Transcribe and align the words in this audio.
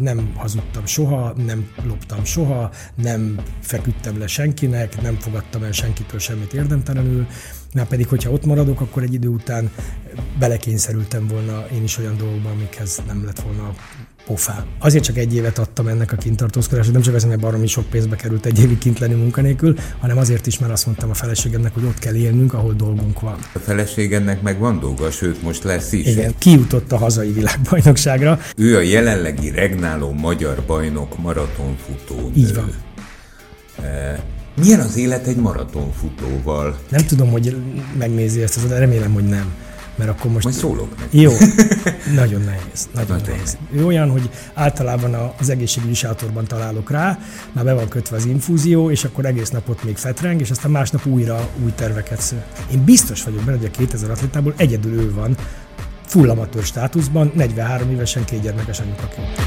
Nem 0.00 0.32
hazudtam 0.36 0.86
soha, 0.86 1.32
nem 1.36 1.70
loptam 1.84 2.24
soha, 2.24 2.70
nem 2.94 3.40
feküdtem 3.60 4.18
le 4.18 4.26
senkinek, 4.26 5.02
nem 5.02 5.14
fogadtam 5.14 5.62
el 5.62 5.72
senkitől 5.72 6.20
semmit 6.20 6.52
érdemtelenül, 6.52 7.26
már 7.74 7.86
pedig, 7.86 8.08
hogyha 8.08 8.30
ott 8.30 8.44
maradok, 8.44 8.80
akkor 8.80 9.02
egy 9.02 9.14
idő 9.14 9.28
után 9.28 9.70
belekényszerültem 10.38 11.26
volna 11.26 11.66
én 11.72 11.82
is 11.82 11.98
olyan 11.98 12.16
dolgokba, 12.16 12.50
amikhez 12.50 13.02
nem 13.06 13.24
lett 13.24 13.40
volna 13.40 13.74
pofám. 14.26 14.64
Azért 14.78 15.04
csak 15.04 15.16
egy 15.16 15.34
évet 15.34 15.58
adtam 15.58 15.86
ennek 15.86 16.12
a 16.12 16.16
kintartózkodásra, 16.16 16.92
nem 16.92 17.02
csak 17.02 17.14
azért, 17.14 17.28
mert 17.28 17.40
baromi 17.40 17.66
sok 17.66 17.86
pénzbe 17.86 18.16
került 18.16 18.46
egy 18.46 18.60
évig 18.60 18.78
kint 18.78 18.98
lenni 18.98 19.14
munkanélkül, 19.14 19.76
hanem 19.98 20.18
azért 20.18 20.46
is, 20.46 20.58
mert 20.58 20.72
azt 20.72 20.86
mondtam 20.86 21.10
a 21.10 21.14
feleségemnek, 21.14 21.74
hogy 21.74 21.84
ott 21.84 21.98
kell 21.98 22.14
élnünk, 22.14 22.54
ahol 22.54 22.72
dolgunk 22.72 23.20
van. 23.20 23.36
A 23.54 23.58
feleségemnek 23.58 24.42
meg 24.42 24.58
van 24.58 24.80
dolga, 24.80 25.10
sőt 25.10 25.42
most 25.42 25.62
lesz 25.62 25.92
is. 25.92 26.06
Igen, 26.06 26.34
kijutott 26.38 26.92
a 26.92 26.96
hazai 26.96 27.32
világbajnokságra. 27.32 28.38
Ő 28.56 28.76
a 28.76 28.80
jelenlegi 28.80 29.50
regnáló 29.50 30.12
magyar 30.12 30.62
bajnok 30.66 31.18
maratonfutó. 31.18 32.30
Így 32.34 32.54
van. 32.54 32.72
E, 33.84 34.22
milyen 34.62 34.80
az 34.80 34.96
élet 34.96 35.26
egy 35.26 35.36
maratonfutóval? 35.36 36.78
Nem 36.88 37.06
tudom, 37.06 37.30
hogy 37.30 37.56
megnézi 37.98 38.42
ezt, 38.42 38.68
de 38.68 38.78
remélem, 38.78 39.12
hogy 39.12 39.24
nem 39.24 39.54
mert 39.96 40.10
akkor 40.10 40.30
most... 40.30 40.44
Majd 40.44 40.56
szólok. 40.56 40.94
Jó, 41.10 41.32
nagyon 42.14 42.40
nehéz. 42.40 42.88
Nagyon, 42.94 43.20
nehéz. 43.26 43.56
Ő 43.72 43.86
olyan, 43.86 44.10
hogy 44.10 44.30
általában 44.54 45.32
az 45.38 45.48
egészségügyi 45.48 45.94
sátorban 45.94 46.44
találok 46.44 46.90
rá, 46.90 47.18
már 47.52 47.64
be 47.64 47.72
van 47.72 47.88
kötve 47.88 48.16
az 48.16 48.24
infúzió, 48.24 48.90
és 48.90 49.04
akkor 49.04 49.24
egész 49.24 49.50
napot 49.50 49.84
még 49.84 49.96
fetreng, 49.96 50.40
és 50.40 50.50
aztán 50.50 50.70
másnap 50.70 51.06
újra 51.06 51.48
új 51.64 51.72
terveket 51.74 52.20
sző. 52.20 52.42
Én 52.72 52.84
biztos 52.84 53.22
vagyok 53.22 53.42
benne, 53.42 53.56
hogy 53.56 53.70
a 53.74 53.78
2000 53.78 54.10
atlétából 54.10 54.54
egyedül 54.56 54.92
ő 54.92 55.12
van, 55.14 55.36
full 56.06 56.30
amatőr 56.30 56.64
státuszban, 56.64 57.32
43 57.34 57.90
évesen 57.90 58.24
két 58.24 58.40
gyermekes 58.40 58.80
anyukaként. 58.80 59.40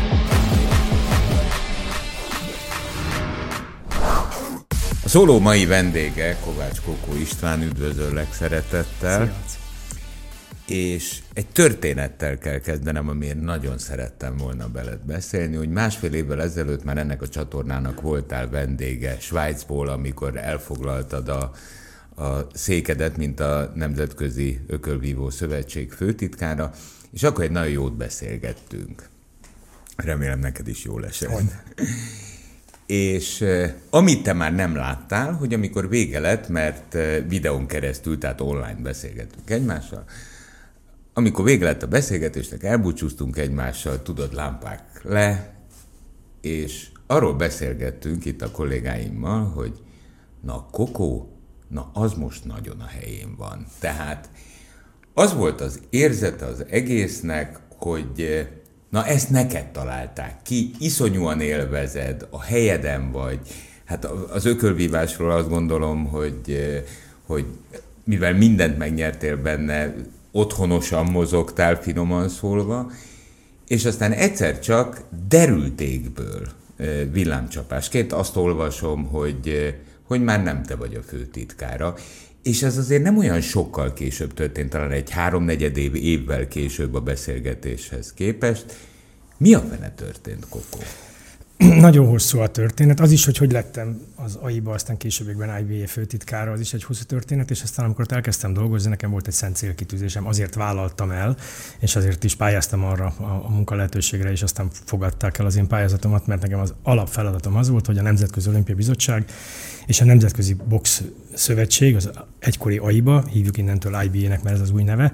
A 5.03 5.09
szóló 5.09 5.39
mai 5.39 5.65
vendége 5.65 6.37
Kovács 6.45 6.81
Kokó 6.81 7.15
István, 7.19 7.61
üdvözöllek 7.61 8.33
szeretettel. 8.33 9.33
Szia 9.47 9.64
és 10.67 11.21
egy 11.33 11.47
történettel 11.47 12.37
kell 12.37 12.59
kezdenem, 12.59 13.09
amiért 13.09 13.41
nagyon 13.41 13.77
szerettem 13.77 14.37
volna 14.37 14.67
beled 14.67 14.99
beszélni, 14.99 15.55
hogy 15.55 15.69
másfél 15.69 16.13
évvel 16.13 16.41
ezelőtt 16.41 16.83
már 16.83 16.97
ennek 16.97 17.21
a 17.21 17.27
csatornának 17.27 18.01
voltál 18.01 18.49
vendége 18.49 19.19
Svájcból, 19.19 19.87
amikor 19.87 20.37
elfoglaltad 20.37 21.29
a, 21.29 21.51
a 22.23 22.47
székedet, 22.53 23.17
mint 23.17 23.39
a 23.39 23.71
Nemzetközi 23.75 24.59
Ökölvívó 24.67 25.29
Szövetség 25.29 25.91
főtitkára, 25.91 26.71
és 27.11 27.23
akkor 27.23 27.43
egy 27.43 27.51
nagyon 27.51 27.71
jót 27.71 27.97
beszélgettünk. 27.97 29.09
Remélem 29.95 30.39
neked 30.39 30.67
is 30.67 30.83
jó 30.83 30.99
lesz. 30.99 31.23
És 32.85 33.41
eh, 33.41 33.73
amit 33.89 34.23
te 34.23 34.33
már 34.33 34.55
nem 34.55 34.75
láttál, 34.75 35.33
hogy 35.33 35.53
amikor 35.53 35.89
vége 35.89 36.19
lett, 36.19 36.47
mert 36.47 36.95
eh, 36.95 37.23
videón 37.27 37.67
keresztül, 37.67 38.17
tehát 38.17 38.41
online 38.41 38.79
beszélgettünk 38.81 39.49
egymással, 39.49 40.05
amikor 41.17 41.45
vége 41.45 41.65
lett 41.65 41.83
a 41.83 41.87
beszélgetésnek, 41.87 42.63
elbúcsúztunk 42.63 43.37
egymással, 43.37 44.01
tudod, 44.01 44.33
lámpák 44.33 45.01
le, 45.03 45.53
és 46.41 46.87
arról 47.07 47.33
beszélgettünk 47.33 48.25
itt 48.25 48.41
a 48.41 48.51
kollégáimmal, 48.51 49.43
hogy 49.43 49.73
na, 50.41 50.67
Kokó, 50.71 51.29
na, 51.67 51.89
az 51.93 52.13
most 52.13 52.45
nagyon 52.45 52.79
a 52.79 52.85
helyén 52.85 53.35
van. 53.37 53.65
Tehát 53.79 54.29
az 55.13 55.33
volt 55.33 55.61
az 55.61 55.79
érzete 55.89 56.45
az 56.45 56.65
egésznek, 56.69 57.59
hogy 57.69 58.47
na, 58.89 59.05
ezt 59.05 59.29
neked 59.29 59.71
találták 59.71 60.41
ki, 60.41 60.71
iszonyúan 60.79 61.41
élvezed, 61.41 62.27
a 62.29 62.41
helyeden 62.41 63.11
vagy. 63.11 63.39
Hát 63.85 64.05
az 64.05 64.45
ökölvívásról 64.45 65.31
azt 65.31 65.49
gondolom, 65.49 66.05
hogy, 66.05 66.59
hogy 67.25 67.45
mivel 68.03 68.33
mindent 68.33 68.77
megnyertél 68.77 69.37
benne, 69.37 69.95
otthonosan 70.35 71.05
mozogtál, 71.05 71.81
finoman 71.81 72.29
szólva, 72.29 72.91
és 73.67 73.85
aztán 73.85 74.11
egyszer 74.11 74.59
csak 74.59 75.01
derültékből 75.27 76.47
villámcsapásként 77.11 78.13
azt 78.13 78.35
olvasom, 78.35 79.05
hogy, 79.05 79.75
hogy 80.03 80.23
már 80.23 80.43
nem 80.43 80.63
te 80.63 80.75
vagy 80.75 80.93
a 80.95 81.01
főtitkára, 81.01 81.95
és 82.43 82.63
ez 82.63 82.77
azért 82.77 83.03
nem 83.03 83.17
olyan 83.17 83.41
sokkal 83.41 83.93
később 83.93 84.33
történt, 84.33 84.69
talán 84.69 84.91
egy 84.91 85.09
háromnegyed 85.09 85.77
év, 85.77 85.95
évvel 85.95 86.47
később 86.47 86.93
a 86.93 87.01
beszélgetéshez 87.01 88.13
képest. 88.13 88.65
Mi 89.37 89.53
a 89.53 89.59
fene 89.59 89.91
történt, 89.91 90.45
Kokó? 90.49 90.79
Nagyon 91.87 92.07
hosszú 92.07 92.39
a 92.39 92.47
történet. 92.47 92.99
Az 92.99 93.11
is, 93.11 93.25
hogy 93.25 93.37
hogy 93.37 93.51
lettem 93.51 94.01
az 94.15 94.35
AI-ba, 94.35 94.71
aztán 94.71 94.97
későbbiekben 94.97 95.59
IBA 95.59 95.87
főtitkára, 95.87 96.51
az 96.51 96.59
is 96.59 96.73
egy 96.73 96.83
hosszú 96.83 97.03
történet, 97.03 97.51
és 97.51 97.61
aztán 97.61 97.85
amikor 97.85 98.05
elkezdtem 98.09 98.53
dolgozni, 98.53 98.89
nekem 98.89 99.11
volt 99.11 99.27
egy 99.27 99.33
szent 99.33 99.55
célkitűzésem, 99.55 100.27
azért 100.27 100.55
vállaltam 100.55 101.11
el, 101.11 101.37
és 101.79 101.95
azért 101.95 102.23
is 102.23 102.35
pályáztam 102.35 102.83
arra 102.83 103.05
a, 103.05 103.23
a 103.45 103.49
munka 103.49 103.75
lehetőségre, 103.75 104.31
és 104.31 104.41
aztán 104.41 104.69
fogadták 104.85 105.37
el 105.37 105.45
az 105.45 105.55
én 105.55 105.67
pályázatomat, 105.67 106.27
mert 106.27 106.41
nekem 106.41 106.59
az 106.59 106.73
alapfeladatom 106.83 107.55
az 107.55 107.69
volt, 107.69 107.85
hogy 107.85 107.97
a 107.97 108.01
Nemzetközi 108.01 108.49
Olimpia 108.49 108.75
Bizottság 108.75 109.25
és 109.85 110.01
a 110.01 110.05
Nemzetközi 110.05 110.53
Box 110.53 111.03
Szövetség, 111.33 111.95
az 111.95 112.09
egykori 112.39 112.77
AIBA, 112.77 113.25
hívjuk 113.31 113.57
innentől 113.57 114.01
IBA-nek, 114.03 114.43
mert 114.43 114.55
ez 114.55 114.61
az 114.61 114.71
új 114.71 114.83
neve, 114.83 115.11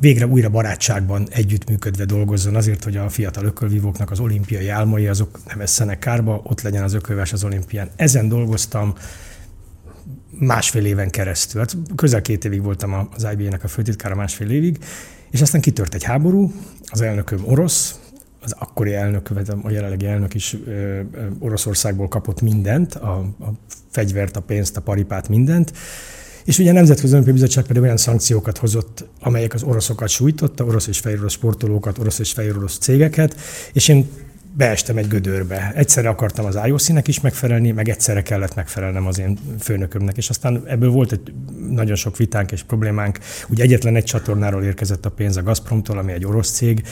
végre 0.00 0.26
újra 0.26 0.48
barátságban 0.48 1.28
együttműködve 1.30 2.04
dolgozzon 2.04 2.56
azért, 2.56 2.84
hogy 2.84 2.96
a 2.96 3.08
fiatal 3.08 3.44
ökölvívóknak 3.44 4.10
az 4.10 4.20
olimpiai 4.20 4.68
álmai 4.68 5.06
azok 5.06 5.38
nem 5.46 5.58
vesszenek 5.58 5.98
kárba, 5.98 6.40
ott 6.44 6.60
legyen 6.62 6.82
az 6.82 6.94
ökölves 6.94 7.32
az 7.32 7.44
olimpián. 7.44 7.90
Ezen 7.96 8.28
dolgoztam 8.28 8.94
másfél 10.38 10.84
éven 10.84 11.10
keresztül. 11.10 11.60
Hát 11.60 11.76
közel 11.96 12.22
két 12.22 12.44
évig 12.44 12.62
voltam 12.62 13.08
az 13.14 13.26
IBA-nek 13.32 13.64
a 13.64 13.68
főtitkára 13.68 14.14
másfél 14.14 14.50
évig, 14.50 14.78
és 15.30 15.40
aztán 15.40 15.60
kitört 15.60 15.94
egy 15.94 16.02
háború, 16.02 16.52
az 16.86 17.00
elnököm 17.00 17.40
orosz, 17.44 17.98
az 18.40 18.54
akkori 18.58 18.94
elnök, 18.94 19.30
a 19.62 19.70
jelenlegi 19.70 20.06
elnök 20.06 20.34
is 20.34 20.56
ö, 20.66 21.00
Oroszországból 21.38 22.08
kapott 22.08 22.40
mindent, 22.40 22.94
a, 22.94 23.18
a 23.40 23.52
fegyvert, 23.90 24.36
a 24.36 24.40
pénzt, 24.40 24.76
a 24.76 24.80
paripát, 24.80 25.28
mindent, 25.28 25.72
és 26.48 26.58
ugye 26.58 26.70
a 26.70 26.72
Nemzetközi 26.72 27.12
Olimpiai 27.12 27.34
Bizottság 27.34 27.64
pedig 27.64 27.82
olyan 27.82 27.96
szankciókat 27.96 28.58
hozott, 28.58 29.04
amelyek 29.20 29.54
az 29.54 29.62
oroszokat 29.62 30.08
sújtotta, 30.08 30.64
orosz 30.64 30.86
és 30.86 30.98
fehér 30.98 31.18
orosz 31.18 31.32
sportolókat, 31.32 31.98
orosz 31.98 32.18
és 32.18 32.32
fehér 32.32 32.56
orosz 32.56 32.78
cégeket, 32.78 33.36
és 33.72 33.88
én 33.88 34.08
beestem 34.56 34.96
egy 34.96 35.08
gödörbe. 35.08 35.72
Egyszerre 35.74 36.08
akartam 36.08 36.44
az 36.44 36.58
IOC-nek 36.66 37.08
is 37.08 37.20
megfelelni, 37.20 37.70
meg 37.70 37.88
egyszerre 37.88 38.22
kellett 38.22 38.54
megfelelnem 38.54 39.06
az 39.06 39.18
én 39.18 39.38
főnökömnek, 39.60 40.16
és 40.16 40.28
aztán 40.28 40.62
ebből 40.66 40.90
volt 40.90 41.12
egy 41.12 41.32
nagyon 41.70 41.96
sok 41.96 42.16
vitánk 42.16 42.52
és 42.52 42.62
problémánk. 42.62 43.18
Ugye 43.48 43.62
egyetlen 43.62 43.96
egy 43.96 44.04
csatornáról 44.04 44.62
érkezett 44.62 45.06
a 45.06 45.10
pénz 45.10 45.36
a 45.36 45.42
Gazpromtól, 45.42 45.98
ami 45.98 46.12
egy 46.12 46.26
orosz 46.26 46.50
cég. 46.50 46.82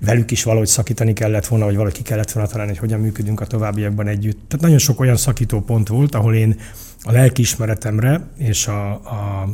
Velük 0.00 0.30
is 0.30 0.42
valahogy 0.42 0.68
szakítani 0.68 1.12
kellett 1.12 1.46
volna, 1.46 1.64
vagy 1.64 1.74
valahogy 1.74 1.96
ki 1.96 2.02
kellett 2.02 2.32
volna 2.32 2.48
találni, 2.48 2.70
hogy 2.70 2.80
hogyan 2.80 3.00
működünk 3.00 3.40
a 3.40 3.46
továbbiakban 3.46 4.06
együtt. 4.06 4.38
Tehát 4.48 4.64
nagyon 4.64 4.78
sok 4.78 5.00
olyan 5.00 5.16
szakító 5.16 5.60
pont 5.60 5.88
volt, 5.88 6.14
ahol 6.14 6.34
én 6.34 6.56
a 7.06 7.12
lelkiismeretemre 7.12 8.28
és 8.36 8.66
a, 8.66 8.90
a, 8.92 9.48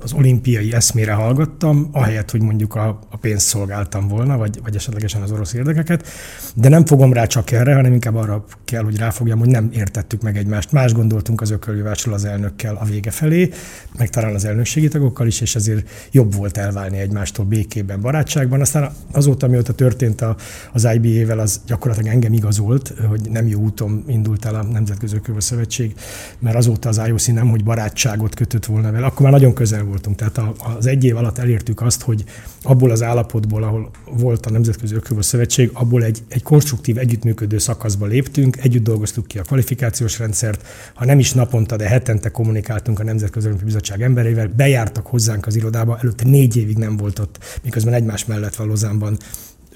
az 0.00 0.12
olimpiai 0.12 0.72
eszmére 0.72 1.12
hallgattam, 1.12 1.88
ahelyett, 1.92 2.30
hogy 2.30 2.42
mondjuk 2.42 2.74
a, 2.74 2.98
a 3.10 3.16
pénzt 3.16 3.46
szolgáltam 3.46 4.08
volna, 4.08 4.36
vagy, 4.36 4.60
vagy 4.62 4.76
esetlegesen 4.76 5.22
az 5.22 5.30
orosz 5.30 5.52
érdekeket. 5.52 6.06
De 6.54 6.68
nem 6.68 6.86
fogom 6.86 7.12
rá 7.12 7.26
csak 7.26 7.50
erre, 7.50 7.74
hanem 7.74 7.92
inkább 7.92 8.14
arra 8.14 8.44
kell, 8.64 8.82
hogy 8.82 8.96
ráfogjam, 8.96 9.38
hogy 9.38 9.48
nem 9.48 9.70
értettük 9.72 10.22
meg 10.22 10.36
egymást. 10.36 10.72
Más 10.72 10.92
gondoltunk 10.92 11.40
az 11.40 11.50
ökölvívásról 11.50 12.14
az 12.14 12.24
elnökkel 12.24 12.76
a 12.76 12.84
vége 12.84 13.10
felé, 13.10 13.50
meg 13.98 14.08
talán 14.08 14.34
az 14.34 14.44
elnökségi 14.44 14.88
tagokkal 14.88 15.26
is, 15.26 15.40
és 15.40 15.54
ezért 15.54 15.90
jobb 16.10 16.34
volt 16.34 16.56
elválni 16.56 16.98
egymástól 16.98 17.44
békében, 17.44 18.00
barátságban. 18.00 18.60
Aztán 18.60 18.92
azóta, 19.12 19.48
mióta 19.48 19.72
történt 19.72 20.20
a, 20.20 20.36
az 20.72 20.88
IBA-vel, 20.94 21.38
az 21.38 21.60
gyakorlatilag 21.66 22.12
engem 22.12 22.32
igazolt, 22.32 22.94
hogy 23.08 23.30
nem 23.30 23.46
jó 23.46 23.60
úton 23.60 24.04
indult 24.06 24.44
el 24.44 24.54
a 24.54 24.62
Nemzetközi 24.62 25.16
Ökölvő 25.16 25.40
Szövetség, 25.40 25.94
mert 26.38 26.56
azóta 26.56 26.79
az 26.84 27.00
IOC 27.06 27.26
nem, 27.26 27.48
hogy 27.48 27.64
barátságot 27.64 28.34
kötött 28.34 28.64
volna 28.64 28.92
vele, 28.92 29.06
akkor 29.06 29.22
már 29.22 29.32
nagyon 29.32 29.54
közel 29.54 29.84
voltunk. 29.84 30.16
Tehát 30.16 30.40
az 30.76 30.86
egy 30.86 31.04
év 31.04 31.16
alatt 31.16 31.38
elértük 31.38 31.80
azt, 31.80 32.02
hogy 32.02 32.24
abból 32.62 32.90
az 32.90 33.02
állapotból, 33.02 33.62
ahol 33.62 33.90
volt 34.10 34.46
a 34.46 34.50
Nemzetközi 34.50 34.94
Ökölvő 34.94 35.22
Szövetség, 35.22 35.70
abból 35.72 36.02
egy, 36.02 36.18
egy 36.28 36.42
konstruktív 36.42 36.98
együttműködő 36.98 37.58
szakaszba 37.58 38.06
léptünk, 38.06 38.56
együtt 38.56 38.84
dolgoztuk 38.84 39.26
ki 39.26 39.38
a 39.38 39.42
kvalifikációs 39.42 40.18
rendszert, 40.18 40.66
ha 40.94 41.04
nem 41.04 41.18
is 41.18 41.32
naponta, 41.32 41.76
de 41.76 41.88
hetente 41.88 42.30
kommunikáltunk 42.30 43.00
a 43.00 43.04
Nemzetközi 43.04 43.46
Olimpiai 43.46 43.68
Bizottság 43.68 44.02
embereivel, 44.02 44.48
bejártak 44.56 45.06
hozzánk 45.06 45.46
az 45.46 45.56
irodába, 45.56 45.98
előtte 45.98 46.24
négy 46.24 46.56
évig 46.56 46.76
nem 46.76 46.96
volt 46.96 47.18
ott, 47.18 47.38
miközben 47.62 47.94
egymás 47.94 48.24
mellett 48.24 48.54
van 48.54 48.66
Lozánban 48.66 49.16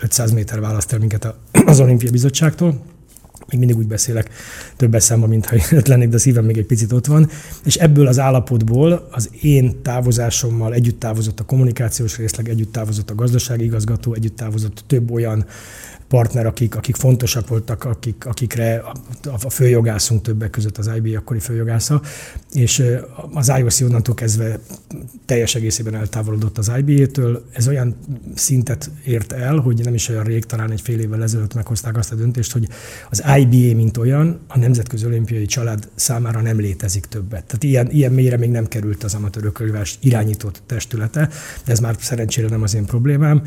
500 0.00 0.33
méter 0.33 0.61
választ 0.61 0.93
el 0.93 0.99
minket 0.99 1.35
az 1.67 1.81
Olimpia 1.81 2.11
Bizottságtól 2.11 2.94
még 3.50 3.58
mindig 3.58 3.76
úgy 3.76 3.87
beszélek 3.87 4.31
többes 4.76 5.02
számban, 5.02 5.29
mintha 5.29 5.56
én 5.56 5.82
lennék, 5.85 6.08
de 6.08 6.17
a 6.17 6.19
szívem 6.19 6.44
még 6.44 6.58
egy 6.58 6.67
picit 6.67 6.93
ott 6.93 7.06
van. 7.06 7.29
És 7.64 7.75
ebből 7.75 8.06
az 8.06 8.19
állapotból 8.19 9.08
az 9.11 9.31
én 9.41 9.82
távozásommal 9.82 10.75
együtt 10.75 11.00
távozott 11.00 11.41
a 11.41 11.44
kommunikációs 11.44 12.17
részleg, 12.17 12.49
együtt 12.49 12.73
távozott 12.73 13.11
a 13.11 13.14
gazdasági 13.14 13.64
igazgató, 13.64 14.14
együtt 14.14 14.37
távozott 14.37 14.85
több 14.87 15.11
olyan 15.11 15.46
partner, 16.14 16.46
akik, 16.46 16.76
akik 16.76 16.96
fontosak 16.96 17.49
voltak, 17.49 17.84
akik, 17.84 18.26
akikre 18.26 18.76
a, 18.76 18.94
a 19.43 19.50
főjogászunk 19.50 20.22
többek 20.22 20.50
között 20.50 20.78
az 20.78 20.90
IB 20.96 21.16
akkori 21.16 21.38
főjogásza, 21.38 22.00
és 22.52 22.82
az 23.32 23.52
IOC 23.58 23.81
onnantól 23.81 24.14
kezdve 24.14 24.58
teljes 25.25 25.55
egészében 25.55 25.94
eltávolodott 25.94 26.58
az 26.58 26.72
IBA-től. 26.76 27.44
Ez 27.52 27.69
olyan 27.69 27.96
szintet 28.34 28.90
ért 29.05 29.32
el, 29.32 29.56
hogy 29.56 29.84
nem 29.84 29.94
is 29.94 30.08
olyan 30.08 30.25
rég, 30.25 30.44
talán 30.44 30.70
egy 30.70 30.81
fél 30.81 30.99
évvel 30.99 31.22
ezelőtt 31.22 31.55
meghozták 31.55 31.96
azt 31.96 32.12
a 32.12 32.14
döntést, 32.14 32.52
hogy 32.52 32.69
az 33.11 33.22
IBA, 33.38 33.76
mint 33.76 33.96
olyan, 33.96 34.40
a 34.49 34.58
Nemzetközi 34.58 35.06
Olimpiai 35.06 35.46
Család 35.46 35.88
számára 35.94 36.40
nem 36.40 36.58
létezik 36.58 37.06
többet. 37.06 37.44
Tehát 37.44 37.62
ilyen, 37.62 37.90
ilyen 37.90 38.12
mélyre 38.12 38.37
még 38.37 38.50
nem 38.50 38.66
került 38.66 39.05
az 39.05 39.14
amatőrökölvás 39.14 39.99
irányított 40.00 40.62
testülete, 40.66 41.28
de 41.64 41.72
ez 41.72 41.81
már 41.81 41.96
szerencsére 41.99 42.49
nem 42.49 42.62
az 42.62 42.75
én 42.75 42.84
problémám 42.84 43.43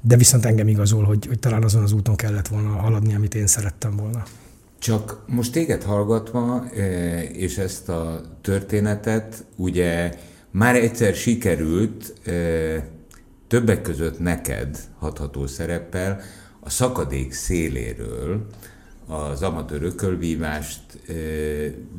de 0.00 0.16
viszont 0.16 0.44
engem 0.44 0.68
igazol, 0.68 1.04
hogy, 1.04 1.26
hogy 1.26 1.38
talán 1.38 1.62
azon 1.62 1.82
az 1.82 1.92
úton 1.92 2.16
kellett 2.16 2.48
volna 2.48 2.68
haladni, 2.68 3.14
amit 3.14 3.34
én 3.34 3.46
szerettem 3.46 3.96
volna. 3.96 4.22
Csak 4.78 5.24
most 5.26 5.52
téged 5.52 5.82
hallgatva, 5.82 6.64
e, 6.76 7.22
és 7.22 7.58
ezt 7.58 7.88
a 7.88 8.20
történetet, 8.40 9.44
ugye 9.56 10.14
már 10.50 10.74
egyszer 10.74 11.14
sikerült 11.14 12.14
e, 12.26 12.32
többek 13.48 13.82
között 13.82 14.18
neked 14.18 14.78
hatható 14.98 15.46
szereppel 15.46 16.20
a 16.60 16.70
szakadék 16.70 17.32
széléről 17.32 18.46
az 19.06 19.42
amatőr 19.42 19.82
ökölvívást 19.82 20.80
e, 21.08 21.12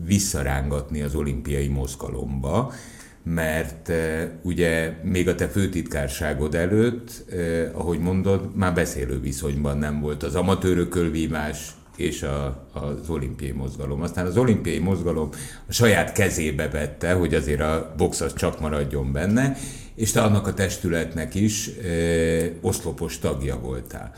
visszarángatni 0.05 1.01
az 1.01 1.15
olimpiai 1.15 1.67
mozgalomba, 1.67 2.73
mert 3.23 3.87
uh, 3.87 4.21
ugye 4.41 4.93
még 5.03 5.27
a 5.27 5.35
te 5.35 5.47
főtitkárságod 5.47 6.55
előtt, 6.55 7.23
uh, 7.31 7.67
ahogy 7.73 7.99
mondod, 7.99 8.55
már 8.55 8.73
beszélő 8.73 9.19
viszonyban 9.19 9.77
nem 9.77 9.99
volt 9.99 10.23
az 10.23 10.35
amatőrökölvívás 10.35 11.71
és 11.95 12.23
a, 12.23 12.67
az 12.73 13.09
olimpiai 13.09 13.51
mozgalom. 13.51 14.01
Aztán 14.01 14.25
az 14.25 14.37
olimpiai 14.37 14.79
mozgalom 14.79 15.29
a 15.67 15.71
saját 15.71 16.11
kezébe 16.11 16.69
vette, 16.69 17.13
hogy 17.13 17.33
azért 17.33 17.61
a 17.61 17.93
box 17.97 18.21
az 18.21 18.33
csak 18.33 18.59
maradjon 18.59 19.11
benne, 19.11 19.57
és 19.95 20.11
te 20.11 20.21
annak 20.21 20.47
a 20.47 20.53
testületnek 20.53 21.35
is 21.35 21.67
uh, 21.67 22.45
oszlopos 22.61 23.19
tagja 23.19 23.59
voltál. 23.59 24.13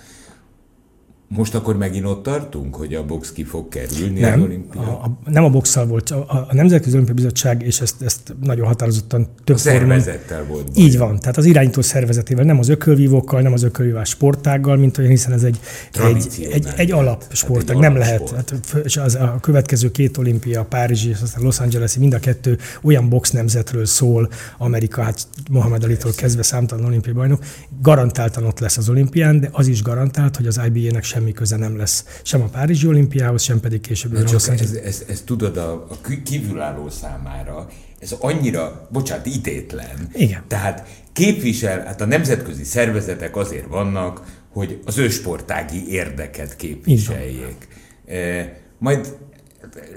Most 1.28 1.56
akkor 1.56 1.78
megint 1.78 2.06
ott 2.06 2.24
tartunk, 2.24 2.76
hogy 2.76 2.94
a 2.94 3.06
box 3.06 3.32
ki 3.32 3.44
fog 3.44 3.70
kerülni 3.70 4.20
nem, 4.20 4.34
az 4.42 4.46
olimpia? 4.46 4.82
A, 4.82 5.04
a, 5.04 5.30
nem 5.30 5.44
a 5.44 5.50
boxszal 5.50 5.86
volt, 5.86 6.10
a, 6.10 6.48
a 6.50 6.54
Nemzetközi 6.54 6.94
Olimpiai 6.94 7.16
Bizottság, 7.18 7.62
és 7.62 7.82
ezt, 7.82 8.02
ezt 8.02 8.36
nagyon 8.42 8.68
határozottan 8.68 9.28
több 9.44 9.56
a 9.56 9.60
szervezettel 9.60 10.46
volt. 10.46 10.72
Baj. 10.72 10.84
Így 10.84 10.98
van, 10.98 11.20
tehát 11.20 11.38
az 11.38 11.46
irányító 11.46 11.82
szervezetével, 11.82 12.46
nem 12.46 12.60
az 12.60 12.70
ökölvívókkal, 12.70 13.42
nem 13.42 13.54
az 13.54 13.64
ökölvívás 13.64 14.10
sportággal, 14.10 14.76
mint 14.78 14.98
olyan, 14.98 15.10
hiszen 15.10 15.32
ez 15.32 15.44
egy, 15.44 15.60
egy, 15.94 16.48
egy, 16.52 16.68
egy 16.76 16.92
alapsportág, 16.92 17.76
hát 17.76 17.84
nem 17.84 17.96
lehet. 17.98 18.30
Hát, 18.30 18.54
és 18.84 18.98
az, 18.98 19.16
a 19.16 19.38
következő 19.42 19.92
két 19.92 20.18
olimpia, 20.18 20.64
Párizsi 20.64 21.10
és 21.10 21.22
aztán 21.22 21.44
Los 21.44 21.60
Angeles, 21.60 21.98
mind 21.98 22.14
a 22.14 22.20
kettő 22.20 22.58
olyan 22.82 23.10
box 23.10 23.32
nemzetről 23.32 23.86
szól, 23.86 24.30
Amerika, 24.58 25.02
hát 25.02 25.28
Mohamed 25.52 25.84
Ali-tól 25.84 26.12
kezdve 26.16 26.44
számtalan 26.44 26.86
olimpiai 26.86 27.14
bajnok, 27.14 27.44
garantáltan 27.82 28.44
ott 28.44 28.60
lesz 28.60 28.78
az 28.78 28.90
olimpián, 28.90 29.40
de 29.40 29.50
az 29.52 29.68
is 29.68 29.82
garantált, 29.82 30.36
hogy 30.36 30.48
az 30.48 30.62
IBA-nek 30.66 31.04
semmi 31.14 31.32
köze 31.32 31.58
nem 31.58 31.78
lesz 31.78 32.06
sem 32.24 32.42
a 32.42 32.46
Párizsi 32.46 32.88
olimpiához, 32.88 33.42
sem 33.42 33.60
pedig 33.60 33.82
később. 33.82 34.24
Csak 34.24 34.60
ez, 34.60 34.72
ez, 34.72 35.04
ez, 35.08 35.22
tudod, 35.26 35.58
a, 35.58 35.72
a 35.74 35.98
kívülálló 36.24 36.90
számára 36.90 37.68
ez 38.00 38.12
annyira, 38.20 38.88
bocsánat, 38.92 39.26
idétlen. 39.26 40.10
Igen. 40.14 40.44
Tehát 40.48 40.88
képvisel, 41.14 41.86
hát 41.86 42.02
a 42.02 42.06
nemzetközi 42.06 42.64
szervezetek 42.64 43.36
azért 43.36 43.68
vannak, 43.68 44.22
hogy 44.50 44.80
az 44.86 44.98
ősportági 44.98 45.90
érdeket 45.90 46.56
képviseljék. 46.56 47.68
E, 48.08 48.54
majd 48.78 49.18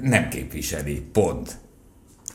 nem 0.02 0.28
képviseli, 0.28 1.02
pont. 1.12 1.58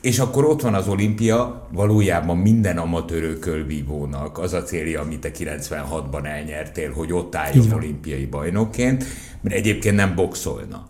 És 0.02 0.20
akkor 0.20 0.46
ott 0.46 0.62
van 0.62 0.74
az 0.74 0.88
olimpia, 0.88 1.68
valójában 1.72 2.38
minden 2.38 2.78
amatőrökölvívónak 2.78 4.38
az 4.38 4.54
a 4.54 4.64
célja, 4.64 5.02
amit 5.02 5.20
te 5.20 5.32
96-ban 5.38 6.26
elnyertél, 6.26 6.92
hogy 6.92 7.14
ott 7.14 7.36
álljon 7.36 7.72
olimpiai 7.72 8.26
bajnokként, 8.26 9.06
mert 9.42 9.56
egyébként 9.56 9.96
nem 9.96 10.16
boxolna. 10.16 10.90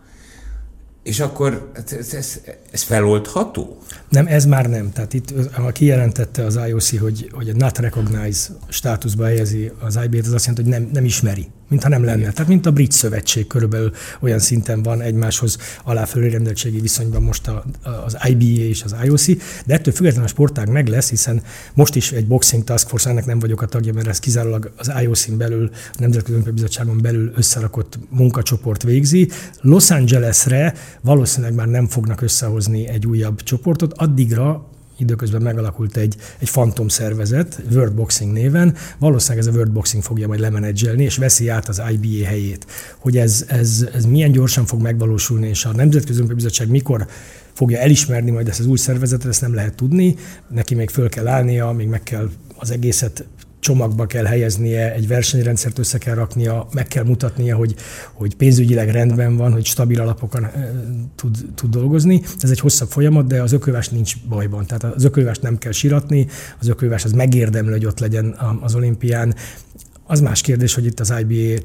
És 1.03 1.19
akkor 1.19 1.71
ez, 1.73 2.13
ez, 2.13 2.41
ez 2.71 2.81
feloldható? 2.81 3.77
Nem, 4.09 4.27
ez 4.27 4.45
már 4.45 4.69
nem. 4.69 4.91
Tehát 4.91 5.13
itt 5.13 5.33
ha 5.53 5.71
kijelentette 5.71 6.45
az 6.45 6.59
IOC, 6.67 6.99
hogy, 6.99 7.29
hogy 7.31 7.49
a 7.49 7.53
not 7.55 7.77
recognize 7.77 8.49
státuszba 8.67 9.25
helyezi 9.25 9.71
az 9.79 9.99
IB-t, 10.03 10.25
az 10.25 10.33
azt 10.33 10.45
jelenti, 10.45 10.69
hogy 10.69 10.79
nem, 10.79 10.89
nem 10.93 11.05
ismeri 11.05 11.47
mintha 11.71 11.89
nem 11.89 12.03
lenne. 12.03 12.31
Tehát 12.31 12.47
mint 12.47 12.65
a 12.65 12.71
brit 12.71 12.91
szövetség 12.91 13.47
körülbelül 13.47 13.91
olyan 14.19 14.39
szinten 14.39 14.83
van 14.83 15.01
egymáshoz 15.01 15.57
aláfölé 15.83 16.27
rendeltségi 16.27 16.79
viszonyban 16.79 17.21
most 17.21 17.47
a, 17.47 17.63
az 18.05 18.17
IBA 18.27 18.63
és 18.63 18.83
az 18.83 18.95
IOC, 19.03 19.25
de 19.65 19.73
ettől 19.73 19.93
függetlenül 19.93 20.27
a 20.27 20.31
sportág 20.31 20.69
meg 20.69 20.87
lesz, 20.87 21.09
hiszen 21.09 21.43
most 21.73 21.95
is 21.95 22.11
egy 22.11 22.27
boxing 22.27 22.63
task 22.63 22.87
force, 22.87 23.09
ennek 23.09 23.25
nem 23.25 23.39
vagyok 23.39 23.61
a 23.61 23.65
tagja, 23.65 23.93
mert 23.93 24.07
ez 24.07 24.19
kizárólag 24.19 24.71
az 24.77 24.91
IOC-n 25.01 25.37
belül, 25.37 25.69
a 25.73 25.95
Nemzetközi 25.97 26.31
Olimpiai 26.31 26.55
Bizottságon 26.55 27.01
belül 27.01 27.31
összerakott 27.35 27.99
munkacsoport 28.09 28.83
végzi. 28.83 29.29
Los 29.61 29.91
Angelesre 29.91 30.73
valószínűleg 31.01 31.55
már 31.55 31.67
nem 31.67 31.87
fognak 31.87 32.21
összehozni 32.21 32.87
egy 32.87 33.07
újabb 33.07 33.43
csoportot, 33.43 33.93
addigra 33.93 34.70
időközben 35.01 35.41
megalakult 35.41 35.97
egy, 35.97 36.15
egy 36.39 36.49
fantom 36.49 36.87
szervezet, 36.87 37.61
World 37.71 37.93
Boxing 37.93 38.31
néven, 38.31 38.75
valószínűleg 38.97 39.47
ez 39.47 39.53
a 39.53 39.55
World 39.55 39.71
Boxing 39.71 40.03
fogja 40.03 40.27
majd 40.27 40.39
lemenedzselni, 40.39 41.03
és 41.03 41.17
veszi 41.17 41.49
át 41.49 41.67
az 41.67 41.81
IBA 41.91 42.25
helyét. 42.25 42.65
Hogy 42.97 43.17
ez, 43.17 43.45
ez, 43.47 43.87
ez 43.93 44.05
milyen 44.05 44.31
gyorsan 44.31 44.65
fog 44.65 44.81
megvalósulni, 44.81 45.47
és 45.47 45.65
a 45.65 45.73
Nemzetközi 45.73 46.21
Bizottság 46.21 46.69
mikor 46.69 47.07
fogja 47.53 47.79
elismerni 47.79 48.31
majd 48.31 48.47
ezt 48.47 48.59
az 48.59 48.65
új 48.65 48.77
szervezetet, 48.77 49.27
ezt 49.27 49.41
nem 49.41 49.53
lehet 49.53 49.75
tudni. 49.75 50.15
Neki 50.47 50.75
még 50.75 50.89
föl 50.89 51.09
kell 51.09 51.27
állnia, 51.27 51.71
még 51.71 51.87
meg 51.87 52.03
kell 52.03 52.29
az 52.55 52.71
egészet 52.71 53.25
csomagba 53.61 54.05
kell 54.05 54.25
helyeznie, 54.25 54.93
egy 54.93 55.07
versenyrendszert 55.07 55.79
össze 55.79 55.97
kell 55.97 56.15
raknia, 56.15 56.67
meg 56.73 56.87
kell 56.87 57.03
mutatnia, 57.03 57.55
hogy, 57.55 57.75
hogy 58.13 58.35
pénzügyileg 58.35 58.89
rendben 58.89 59.37
van, 59.37 59.51
hogy 59.51 59.65
stabil 59.65 60.01
alapokon 60.01 60.47
tud, 61.15 61.37
tud 61.55 61.69
dolgozni. 61.69 62.21
Ez 62.39 62.49
egy 62.49 62.59
hosszabb 62.59 62.89
folyamat, 62.89 63.27
de 63.27 63.41
az 63.41 63.51
ökölvás 63.51 63.89
nincs 63.89 64.15
bajban. 64.29 64.65
Tehát 64.65 64.83
az 64.83 65.03
ökölvást 65.03 65.41
nem 65.41 65.57
kell 65.57 65.71
siratni, 65.71 66.27
az 66.59 66.67
ökölvás 66.67 67.03
az 67.03 67.11
megérdemli, 67.11 67.71
hogy 67.71 67.85
ott 67.85 67.99
legyen 67.99 68.37
az 68.61 68.75
olimpián. 68.75 69.35
Az 70.03 70.19
más 70.19 70.41
kérdés, 70.41 70.73
hogy 70.73 70.85
itt 70.85 70.99
az 70.99 71.13
IBA 71.19 71.61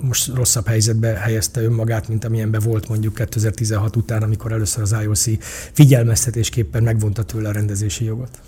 most 0.00 0.34
rosszabb 0.34 0.66
helyzetbe 0.66 1.08
helyezte 1.08 1.62
önmagát, 1.62 2.08
mint 2.08 2.24
amilyenben 2.24 2.60
volt 2.60 2.88
mondjuk 2.88 3.14
2016 3.14 3.96
után, 3.96 4.22
amikor 4.22 4.52
először 4.52 4.82
az 4.82 4.94
IOC 5.02 5.24
figyelmeztetésképpen 5.72 6.82
megvonta 6.82 7.22
tőle 7.22 7.48
a 7.48 7.52
rendezési 7.52 8.04
jogot. 8.04 8.40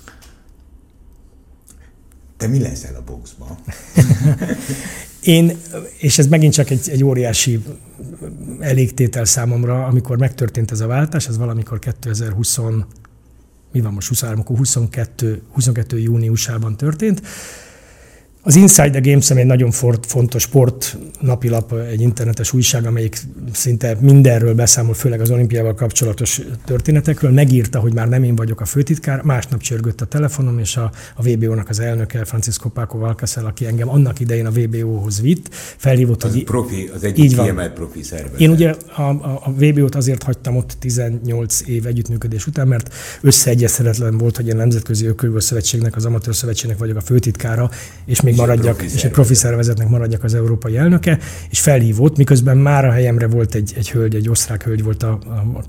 Te 2.36 2.46
mi 2.46 2.58
leszel 2.58 2.94
a 2.94 3.02
boxban? 3.02 3.58
Én, 5.20 5.56
és 5.98 6.18
ez 6.18 6.26
megint 6.26 6.52
csak 6.52 6.70
egy, 6.70 6.88
egy 6.88 7.04
óriási 7.04 7.62
elégtétel 8.60 9.24
számomra, 9.24 9.84
amikor 9.84 10.18
megtörtént 10.18 10.70
ez 10.70 10.80
a 10.80 10.86
váltás, 10.86 11.28
ez 11.28 11.36
valamikor 11.36 11.78
2020, 11.78 12.58
mi 13.72 13.80
van 13.80 13.92
most 13.92 14.08
23, 14.08 14.40
akkor 14.40 14.56
22, 14.56 15.42
22 15.52 15.98
júniusában 15.98 16.76
történt, 16.76 17.22
az 18.46 18.56
Inside 18.56 18.90
the 18.90 19.00
Games 19.00 19.30
egy 19.30 19.46
nagyon 19.46 19.70
fontos 20.06 20.42
sport 20.42 20.98
napilap, 21.20 21.72
egy 21.72 22.00
internetes 22.00 22.52
újság, 22.52 22.86
amelyik 22.86 23.18
szinte 23.52 23.96
mindenről 24.00 24.54
beszámol, 24.54 24.94
főleg 24.94 25.20
az 25.20 25.30
olimpiával 25.30 25.74
kapcsolatos 25.74 26.40
történetekről. 26.64 27.30
Megírta, 27.30 27.78
hogy 27.78 27.94
már 27.94 28.08
nem 28.08 28.22
én 28.22 28.36
vagyok 28.36 28.60
a 28.60 28.64
főtitkár, 28.64 29.22
másnap 29.22 29.60
csörgött 29.60 30.00
a 30.00 30.04
telefonom, 30.04 30.58
és 30.58 30.76
a, 30.76 30.90
a 31.14 31.22
VBO-nak 31.22 31.68
az 31.68 31.80
elnöke, 31.80 32.24
Francisco 32.24 32.68
Paco 32.68 32.98
Valcasel, 32.98 33.46
aki 33.46 33.66
engem 33.66 33.88
annak 33.88 34.20
idején 34.20 34.46
a 34.46 34.50
VBO-hoz 34.50 35.20
vitt, 35.20 35.54
felhívott, 35.76 36.22
az 36.22 36.32
hogy... 36.32 36.44
Profi, 36.44 36.90
az 36.94 37.04
egyik 37.04 37.28
kiemelt 37.28 37.72
profi 37.72 38.02
szervezet. 38.02 38.40
Én 38.40 38.50
ugye 38.50 38.74
a, 38.96 39.02
a, 39.02 39.40
a 39.44 39.52
VBO-t 39.52 39.94
azért 39.94 40.22
hagytam 40.22 40.56
ott 40.56 40.76
18 40.78 41.60
év 41.66 41.86
együttműködés 41.86 42.46
után, 42.46 42.68
mert 42.68 42.94
összeegyezhetetlen 43.20 44.18
volt, 44.18 44.36
hogy 44.36 44.50
a 44.50 44.54
Nemzetközi 44.54 45.06
Ökölvő 45.06 45.40
Szövetségnek, 45.40 45.96
az 45.96 46.04
Amatőr 46.04 46.34
Szövetségnek 46.34 46.78
vagyok 46.78 46.96
a 46.96 47.00
főtitkára, 47.00 47.70
és 48.04 48.20
még 48.20 48.34
maradjak, 48.36 48.82
és 48.82 49.04
egy 49.04 49.10
profi 49.10 49.34
szervezetnek 49.34 49.88
maradjak 49.88 50.24
az 50.24 50.34
európai 50.34 50.76
elnöke, 50.76 51.18
és 51.50 51.60
felhívott, 51.60 52.16
miközben 52.16 52.56
már 52.56 52.84
a 52.84 52.90
helyemre 52.90 53.26
volt 53.26 53.54
egy, 53.54 53.72
egy 53.76 53.90
hölgy, 53.90 54.14
egy 54.14 54.28
osztrák 54.28 54.62
hölgy 54.62 54.82
volt 54.82 55.02
a, 55.02 55.18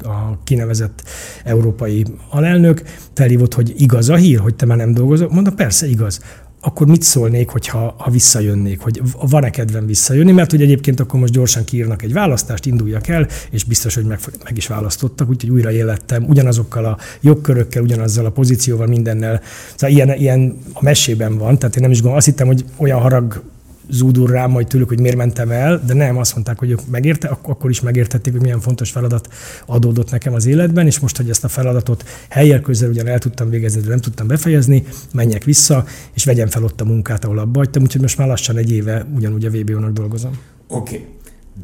a, 0.02 0.08
a 0.08 0.40
kinevezett 0.44 1.04
európai 1.44 2.06
alelnök, 2.30 2.82
felhívott, 3.14 3.54
hogy 3.54 3.74
igaz 3.78 4.10
a 4.10 4.16
hír, 4.16 4.40
hogy 4.40 4.56
te 4.56 4.66
már 4.66 4.78
nem 4.78 4.94
dolgozol. 4.94 5.30
Mondta, 5.32 5.52
persze 5.52 5.88
igaz 5.88 6.22
akkor 6.62 6.88
mit 6.88 7.02
szólnék, 7.02 7.50
hogyha, 7.50 7.96
ha 7.98 8.12
visszajönnék, 8.12 8.80
hogy 8.80 9.02
van-e 9.30 9.50
kedvem 9.50 9.86
visszajönni, 9.86 10.32
mert 10.32 10.52
hogy 10.52 10.62
egyébként 10.62 11.00
akkor 11.00 11.20
most 11.20 11.34
gyorsan 11.34 11.64
kiírnak 11.64 12.02
egy 12.02 12.14
választást, 12.14 12.66
induljak 12.66 13.08
el, 13.08 13.28
és 13.50 13.64
biztos, 13.64 13.96
hogy 13.96 14.06
meg, 14.06 14.20
meg 14.44 14.58
is 14.58 14.68
választottak, 14.68 15.30
úgyhogy 15.30 15.50
újra 15.50 15.72
élettem 15.72 16.24
ugyanazokkal 16.24 16.86
a 16.86 16.98
jogkörökkel, 17.22 17.82
ugyanazzal 17.82 18.26
a 18.26 18.30
pozícióval, 18.30 18.88
mindennel. 18.88 19.42
Szóval 19.76 19.96
ilyen, 19.96 20.14
ilyen 20.14 20.58
a 20.74 20.84
mesében 20.84 21.38
van, 21.38 21.60
tehát 21.60 21.76
én 21.76 21.82
nem 21.82 21.92
is 21.92 21.98
gondolom, 21.98 22.18
azt 22.18 22.28
hittem, 22.28 22.48
hogy 22.48 22.66
olyan 22.78 23.00
harag 23.00 23.42
zúdul 23.90 24.28
rám 24.28 24.52
majd 24.52 24.68
tőlük, 24.68 24.88
hogy 24.88 25.00
miért 25.00 25.16
mentem 25.16 25.52
el, 25.52 25.82
de 25.86 25.94
nem, 25.94 26.18
azt 26.18 26.34
mondták, 26.34 26.60
hogy 26.60 26.72
ők 26.72 26.88
megérte, 26.90 27.38
akkor 27.42 27.70
is 27.70 27.82
megértették, 27.82 28.34
hogy 28.34 28.42
milyen 28.42 28.60
fontos 28.60 28.92
feladat 28.92 29.28
adódott 29.66 30.12
nekem 30.12 30.34
az 30.34 30.46
életben, 30.46 30.86
és 30.86 31.00
most, 31.00 31.18
hogy 31.18 31.30
ezt 31.30 31.44
a 31.44 31.48
feladatot 31.48 32.04
helyel 32.30 32.62
közel 32.62 32.90
ugyan 32.90 33.08
el 33.08 33.20
tudtam 33.20 33.50
végezni, 33.50 33.82
de 33.82 33.90
nem 33.90 34.00
tudtam 34.00 34.28
befejezni, 34.28 34.84
menjek 35.14 35.44
vissza, 35.44 35.86
és 36.14 36.26
vegyem 36.26 36.48
fel 36.48 36.64
ott 36.64 36.82
a 36.82 36.86
munkát, 36.86 37.26
ahol 37.26 37.40
abba 37.40 37.60
hagytam, 37.60 37.84
úgyhogy 37.84 38.02
most 38.02 38.18
már 38.18 38.28
lassan 38.28 38.58
egy 38.58 38.72
éve 38.72 39.06
ugyanúgy 39.16 39.46
a 39.46 39.50
VBO-nak 39.50 39.92
dolgozom. 39.92 40.40
Oké, 40.68 40.96
okay. 40.96 41.08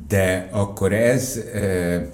de 0.08 0.50
akkor 0.52 0.94
ez 0.94 1.40
e, 1.54 2.10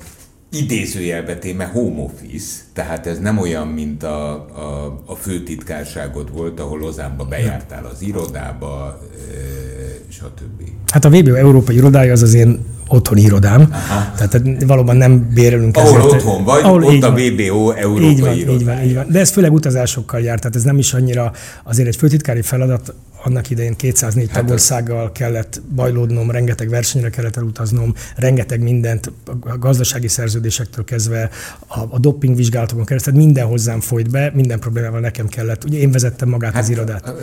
idézőjelbe 0.51 1.37
téme 1.37 1.65
home 1.65 2.01
office, 2.01 2.61
tehát 2.73 3.07
ez 3.07 3.19
nem 3.19 3.37
olyan, 3.37 3.67
mint 3.67 4.03
a, 4.03 4.31
a, 4.33 5.01
a 5.05 5.15
főtitkárságod 5.15 6.31
volt, 6.31 6.59
ahol 6.59 6.79
Lozánba 6.79 7.25
bejártál 7.25 7.85
az 7.85 8.01
irodába, 8.01 8.99
e, 9.13 9.78
stb. 10.09 10.61
Hát 10.91 11.05
a 11.05 11.09
VBO 11.09 11.33
Európai 11.33 11.75
Irodája 11.75 12.11
az 12.11 12.21
az 12.21 12.33
én 12.33 12.59
otthoni 12.87 13.21
irodám. 13.21 13.67
Aha. 13.71 14.11
Tehát 14.17 14.63
valóban 14.65 14.97
nem 14.97 15.29
bérelünk 15.33 15.77
Ahol 15.77 15.97
ezért. 15.97 16.13
otthon 16.13 16.43
vagy, 16.43 16.63
ahol 16.63 16.83
ott 16.83 17.03
a 17.03 17.11
VBO 17.11 17.71
Európai 17.71 18.09
így 18.09 18.19
van, 18.19 18.33
Irodája. 18.33 18.59
Így 18.59 18.65
van, 18.65 18.83
így 18.83 18.95
van. 18.95 19.05
De 19.09 19.19
ez 19.19 19.29
főleg 19.29 19.53
utazásokkal 19.53 20.19
jár, 20.19 20.39
tehát 20.39 20.55
ez 20.55 20.63
nem 20.63 20.77
is 20.77 20.93
annyira 20.93 21.31
azért 21.63 21.87
egy 21.87 21.95
főtitkári 21.95 22.41
feladat, 22.41 22.93
annak 23.23 23.49
idején 23.49 23.75
204 23.75 24.29
hát 24.29 24.39
tagországgal 24.41 25.05
az... 25.05 25.09
kellett 25.13 25.61
bajlódnom, 25.75 26.31
rengeteg 26.31 26.69
versenyre 26.69 27.09
kellett 27.09 27.35
elutaznom, 27.35 27.93
rengeteg 28.15 28.61
mindent, 28.61 29.11
a 29.39 29.57
gazdasági 29.57 30.07
szerződésektől 30.07 30.83
kezdve, 30.83 31.29
a, 31.67 31.79
a 31.89 31.99
doping 31.99 32.35
vizsgálatokon 32.35 32.85
keresztül, 32.85 33.13
minden 33.13 33.45
hozzám 33.45 33.79
folyt 33.79 34.11
be, 34.11 34.31
minden 34.33 34.59
problémával 34.59 34.99
nekem 34.99 35.27
kellett. 35.27 35.63
Ugye 35.63 35.77
én 35.77 35.91
vezettem 35.91 36.29
magát 36.29 36.53
hát 36.53 36.63
az 36.63 36.69
irodát. 36.69 37.13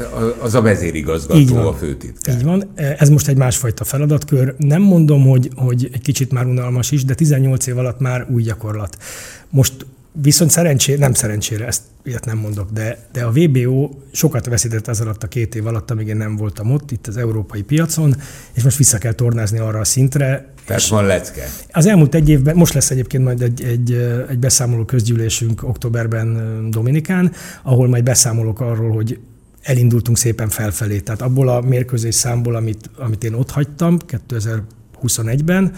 Az 0.40 0.54
a 0.54 0.60
vezérigazgató, 0.60 1.38
Így 1.38 1.50
van. 1.50 1.66
a 1.66 1.72
főtitkár. 1.72 2.36
Így 2.36 2.44
van. 2.44 2.70
Ez 2.74 3.08
most 3.08 3.28
egy 3.28 3.36
másfajta 3.36 3.84
feladatkör. 3.84 4.54
Nem 4.58 4.82
mondom, 4.82 5.22
hogy, 5.22 5.50
hogy 5.54 5.90
egy 5.92 6.02
kicsit 6.02 6.32
már 6.32 6.46
unalmas 6.46 6.90
is, 6.90 7.04
de 7.04 7.14
18 7.14 7.66
év 7.66 7.78
alatt 7.78 8.00
már 8.00 8.26
új 8.30 8.42
gyakorlat. 8.42 8.98
Most 9.50 9.86
Viszont 10.22 10.50
szerencsére, 10.50 10.98
nem 10.98 11.12
szerencsére, 11.12 11.66
ezt 11.66 11.82
ilyet 12.02 12.24
nem 12.24 12.38
mondok, 12.38 12.70
de, 12.70 12.98
de 13.12 13.24
a 13.24 13.30
VBO 13.30 13.90
sokat 14.12 14.46
veszített 14.46 14.88
az 14.88 15.00
alatt 15.00 15.22
a 15.22 15.26
két 15.26 15.54
év 15.54 15.66
alatt, 15.66 15.90
amíg 15.90 16.06
én 16.06 16.16
nem 16.16 16.36
voltam 16.36 16.72
ott, 16.72 16.90
itt 16.90 17.06
az 17.06 17.16
európai 17.16 17.62
piacon, 17.62 18.16
és 18.52 18.62
most 18.62 18.76
vissza 18.76 18.98
kell 18.98 19.12
tornázni 19.12 19.58
arra 19.58 19.78
a 19.78 19.84
szintre. 19.84 20.52
Tehát 20.64 20.86
van 20.86 21.04
lecke. 21.04 21.48
Az 21.70 21.86
elmúlt 21.86 22.14
egy 22.14 22.28
évben, 22.28 22.56
most 22.56 22.72
lesz 22.74 22.90
egyébként 22.90 23.24
majd 23.24 23.42
egy, 23.42 23.62
egy, 23.64 23.92
egy 24.28 24.38
beszámoló 24.38 24.84
közgyűlésünk 24.84 25.62
októberben 25.62 26.70
Dominikán, 26.70 27.32
ahol 27.62 27.88
majd 27.88 28.04
beszámolok 28.04 28.60
arról, 28.60 28.90
hogy 28.90 29.18
elindultunk 29.62 30.16
szépen 30.16 30.48
felfelé. 30.48 30.98
Tehát 30.98 31.22
abból 31.22 31.48
a 31.48 31.60
mérkőzés 31.60 32.14
számból, 32.14 32.54
amit, 32.54 32.90
amit 32.98 33.24
én 33.24 33.32
ott 33.32 33.50
hagytam 33.50 33.96
2021-ben, 34.28 35.72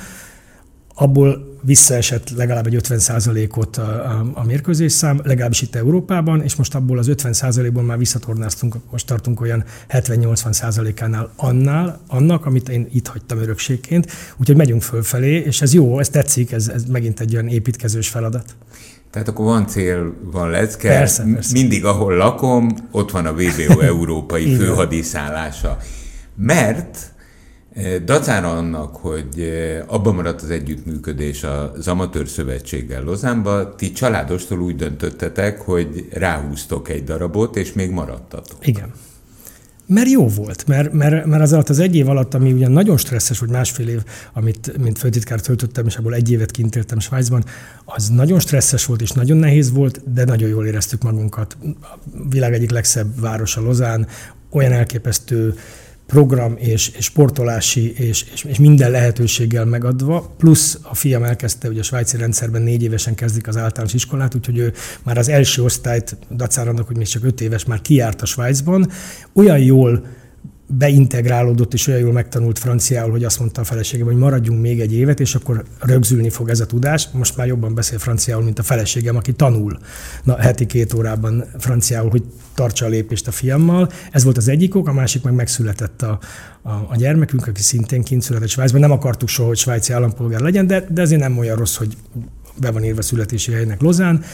abból 0.99 1.57
visszaesett 1.63 2.31
legalább 2.31 2.67
egy 2.67 2.81
50%-ot 2.89 3.77
a, 3.77 3.83
a, 3.83 4.31
a 4.35 4.45
mérkőzés 4.45 4.93
szám, 4.93 5.21
legalábbis 5.25 5.63
itt 5.63 5.75
Európában, 5.75 6.43
és 6.43 6.57
most 6.57 6.75
abból 6.75 6.99
az 6.99 7.11
50%-ból 7.11 7.83
már 7.83 7.99
visszatornáztunk, 7.99 8.77
most 8.91 9.07
tartunk 9.07 9.41
olyan 9.41 9.65
70-80%-ánál 9.91 11.33
annál, 11.37 12.01
annak, 12.07 12.47
amit 12.47 12.69
én 12.69 12.89
itt 12.93 13.07
hagytam 13.07 13.39
örökségként, 13.39 14.13
úgyhogy 14.37 14.57
megyünk 14.57 14.83
fölfelé, 14.83 15.37
és 15.37 15.63
ez 15.63 15.75
jó, 15.75 15.99
ez 15.99 16.09
tetszik, 16.09 16.53
ez, 16.53 16.69
ez 16.69 16.85
megint 16.85 17.21
egy 17.21 17.35
olyan 17.35 17.49
építkezős 17.49 18.09
feladat. 18.09 18.55
Tehát 19.11 19.29
akkor 19.29 19.45
van 19.45 19.67
cél, 19.67 20.15
van 20.33 20.51
lecke, 20.51 20.89
persze, 20.89 21.25
persze. 21.33 21.53
mindig 21.53 21.85
ahol 21.85 22.15
lakom, 22.15 22.69
ott 22.91 23.11
van 23.11 23.27
a 23.27 23.33
VBO 23.33 23.81
európai 23.93 24.55
főhadiszállása. 24.55 25.77
Mert 26.35 27.13
Dacára 28.05 28.51
annak, 28.51 28.97
hogy 28.97 29.53
abban 29.87 30.15
maradt 30.15 30.43
az 30.43 30.51
együttműködés 30.51 31.45
az 31.45 31.89
Amatőr 31.89 32.29
Szövetséggel 32.29 33.03
Lozánba, 33.03 33.75
ti 33.75 33.93
családostól 33.93 34.61
úgy 34.61 34.77
döntöttetek, 34.77 35.61
hogy 35.61 36.09
ráhúztok 36.13 36.89
egy 36.89 37.05
darabot, 37.05 37.57
és 37.57 37.73
még 37.73 37.91
maradtatok. 37.91 38.67
Igen. 38.67 38.93
Mert 39.87 40.11
jó 40.11 40.29
volt, 40.29 40.67
mert, 40.67 40.93
mert, 40.93 41.27
mert 41.27 41.43
az 41.43 41.53
alatt 41.53 41.69
az 41.69 41.79
egy 41.79 41.97
év 41.97 42.09
alatt, 42.09 42.35
ami 42.35 42.53
ugyan 42.53 42.71
nagyon 42.71 42.97
stresszes, 42.97 43.39
hogy 43.39 43.49
másfél 43.49 43.89
év, 43.89 44.03
amit 44.33 44.79
mint 44.79 44.99
főtitkár 44.99 45.41
töltöttem, 45.41 45.87
és 45.87 45.97
abból 45.97 46.15
egy 46.15 46.31
évet 46.31 46.51
kint 46.51 46.77
éltem 46.77 46.99
Svájcban, 46.99 47.45
az 47.85 48.09
nagyon 48.09 48.41
stresszes 48.41 48.85
volt, 48.85 49.01
és 49.01 49.11
nagyon 49.11 49.37
nehéz 49.37 49.73
volt, 49.73 50.13
de 50.13 50.25
nagyon 50.25 50.49
jól 50.49 50.67
éreztük 50.67 51.03
magunkat. 51.03 51.57
A 51.81 51.99
világ 52.31 52.53
egyik 52.53 52.71
legszebb 52.71 53.21
városa 53.21 53.61
Lozán, 53.61 54.07
olyan 54.51 54.73
elképesztő 54.73 55.55
program 56.09 56.57
és, 56.57 56.89
és 56.89 57.05
sportolási 57.05 57.93
és, 57.97 58.25
és, 58.33 58.45
és 58.45 58.59
minden 58.59 58.91
lehetőséggel 58.91 59.65
megadva, 59.65 60.35
plusz 60.39 60.79
a 60.83 60.95
fiam 60.95 61.23
elkezdte, 61.23 61.69
ugye 61.69 61.81
a 61.81 61.83
svájci 61.83 62.17
rendszerben 62.17 62.63
négy 62.63 62.83
évesen 62.83 63.15
kezdik 63.15 63.49
az 63.49 63.57
általános 63.57 63.95
iskolát, 63.95 64.35
úgyhogy 64.35 64.59
ő 64.59 64.73
már 65.05 65.19
az 65.19 65.29
első 65.29 65.63
osztályt, 65.63 66.17
dacára 66.31 66.71
annak, 66.71 66.87
hogy 66.87 66.97
még 66.97 67.07
csak 67.07 67.25
öt 67.25 67.41
éves, 67.41 67.65
már 67.65 67.81
kiárt 67.81 68.23
a 68.23 68.27
Svájcban, 68.27 68.91
olyan 69.33 69.59
jól 69.59 70.07
beintegrálódott 70.71 71.75
és 71.75 71.87
olyan 71.87 72.01
jól 72.01 72.13
megtanult 72.13 72.59
franciául, 72.59 73.11
hogy 73.11 73.25
azt 73.25 73.39
mondta 73.39 73.61
a 73.61 73.65
feleségem, 73.65 74.07
hogy 74.07 74.17
maradjunk 74.17 74.61
még 74.61 74.81
egy 74.81 74.93
évet, 74.93 75.21
és 75.21 75.35
akkor 75.35 75.65
rögzülni 75.81 76.31
fog 76.31 76.49
ez 76.49 76.61
a 76.61 76.67
tudás. 76.67 77.09
Most 77.13 77.37
már 77.37 77.47
jobban 77.47 77.75
beszél 77.75 77.99
franciául, 77.99 78.43
mint 78.43 78.59
a 78.59 78.63
feleségem, 78.63 79.17
aki 79.17 79.33
tanul 79.33 79.79
na, 80.25 80.37
heti 80.37 80.67
két 80.67 80.95
órában 80.95 81.45
franciául, 81.59 82.11
hogy 82.11 82.23
tartsa 82.55 82.87
a 82.87 82.89
lépést 82.89 83.27
a 83.27 83.31
fiammal. 83.31 83.91
Ez 84.11 84.25
volt 84.25 84.37
az 84.37 84.49
egyik 84.49 84.75
ok, 84.75 84.89
a 84.89 84.93
másik 84.93 85.23
meg 85.23 85.35
megszületett 85.35 86.03
a, 86.03 86.19
a, 86.63 86.71
a 86.71 86.97
gyermekünk, 86.97 87.47
aki 87.47 87.63
szintén 87.63 88.03
kint 88.03 88.23
született 88.23 88.49
Svájcban. 88.49 88.81
Nem 88.81 88.91
akartuk 88.91 89.29
soha, 89.29 89.49
hogy 89.49 89.59
svájci 89.59 89.93
állampolgár 89.93 90.41
legyen, 90.41 90.67
de, 90.67 90.87
de 90.91 91.01
ezért 91.01 91.21
nem 91.21 91.39
olyan 91.39 91.57
rossz, 91.57 91.77
hogy 91.77 91.97
be 92.61 92.71
van 92.71 92.85
írva 92.85 93.03
születési 93.03 93.53
helynek 93.53 93.81
Lozán. 93.81 94.25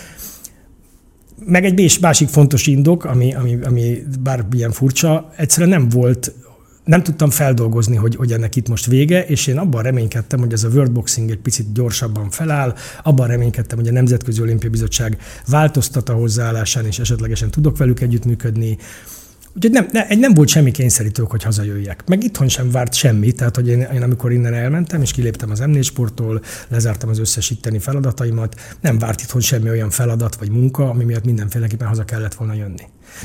Meg 1.47 1.65
egy 1.65 1.99
másik 2.01 2.29
fontos 2.29 2.67
indok, 2.67 3.05
ami, 3.05 3.35
ami, 3.35 3.59
ami 3.63 4.03
bár 4.23 4.47
ilyen 4.53 4.73
furcsa, 4.73 5.33
egyszerűen 5.37 5.69
nem 5.69 5.89
volt 5.89 6.33
nem 6.85 7.03
tudtam 7.03 7.31
feldolgozni, 7.31 7.97
hogy, 7.97 8.17
hogy 8.17 8.33
ennek 8.33 8.57
itt 8.57 8.69
most 8.69 8.87
vége, 8.87 9.25
és 9.25 9.47
én 9.47 9.59
abban 9.59 9.83
reménykedtem, 9.83 10.39
hogy 10.41 10.53
ez 10.53 10.65
a 10.65 10.69
World 10.69 10.93
Boxing 10.93 11.31
egy 11.31 11.39
picit 11.39 11.73
gyorsabban 11.73 12.31
feláll, 12.31 12.75
abban 13.03 13.27
reménykedtem, 13.27 13.79
hogy 13.79 13.89
a 13.89 13.93
Nemzetközi 13.93 14.41
Olimpiai 14.41 14.71
Bizottság 14.71 15.19
változtat 15.47 16.09
a 16.09 16.13
hozzáállásán, 16.13 16.87
és 16.87 16.99
esetlegesen 16.99 17.51
tudok 17.51 17.77
velük 17.77 18.01
együttműködni. 18.01 18.79
Úgyhogy 19.57 19.71
nem, 19.71 19.89
ne, 19.93 20.17
nem 20.17 20.35
volt 20.35 20.49
semmi 20.49 20.71
kényszerítő, 20.71 21.25
hogy 21.29 21.43
hazajöjjek. 21.43 22.03
Meg 22.07 22.25
itthon 22.25 22.49
sem 22.49 22.71
várt 22.71 22.95
semmi, 22.95 23.33
tehát 23.33 23.57
hogy 23.57 23.69
én, 23.69 23.81
én 23.81 24.03
amikor 24.03 24.33
innen 24.33 24.55
elmentem, 24.55 25.03
és 25.03 25.13
kiléptem 25.13 25.51
az 25.51 25.59
m 25.59 25.81
sporttól, 25.81 26.43
lezártam 26.69 27.09
az 27.09 27.19
összes 27.19 27.51
itteni 27.51 27.79
feladataimat, 27.79 28.61
nem 28.81 28.99
várt 28.99 29.21
itthon 29.21 29.41
semmi 29.41 29.69
olyan 29.69 29.91
feladat 29.91 30.35
vagy 30.35 30.51
munka, 30.51 30.91
ami 30.91 31.05
miatt 31.05 31.25
mindenféleképpen 31.25 31.89
haza 31.89 32.05
kellett 32.05 32.35
volna 32.35 32.55
jönni. 32.55 32.83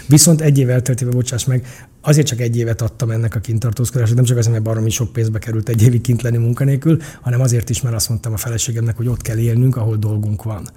Viszont 0.07 0.41
egy 0.41 0.57
év 0.57 0.69
elteltével, 0.69 1.13
bocsáss 1.13 1.45
meg, 1.45 1.67
azért 2.01 2.27
csak 2.27 2.39
egy 2.39 2.57
évet 2.57 2.81
adtam 2.81 3.11
ennek 3.11 3.35
a 3.35 3.39
kintartózkodásnak, 3.39 4.15
nem 4.15 4.25
csak 4.25 4.37
azért, 4.37 4.53
mert 4.53 4.65
baromi 4.65 4.89
sok 4.89 5.13
pénzbe 5.13 5.39
került 5.39 5.69
egy 5.69 5.81
évig 5.81 6.01
kint 6.01 6.21
lenni 6.21 6.37
munkanélkül, 6.37 7.01
hanem 7.21 7.41
azért 7.41 7.69
is, 7.69 7.81
mert 7.81 7.95
azt 7.95 8.09
mondtam 8.09 8.33
a 8.33 8.37
feleségemnek, 8.37 8.97
hogy 8.97 9.07
ott 9.07 9.21
kell 9.21 9.37
élnünk, 9.37 9.75
ahol 9.75 9.97
dolgunk 9.97 10.43
van. 10.43 10.69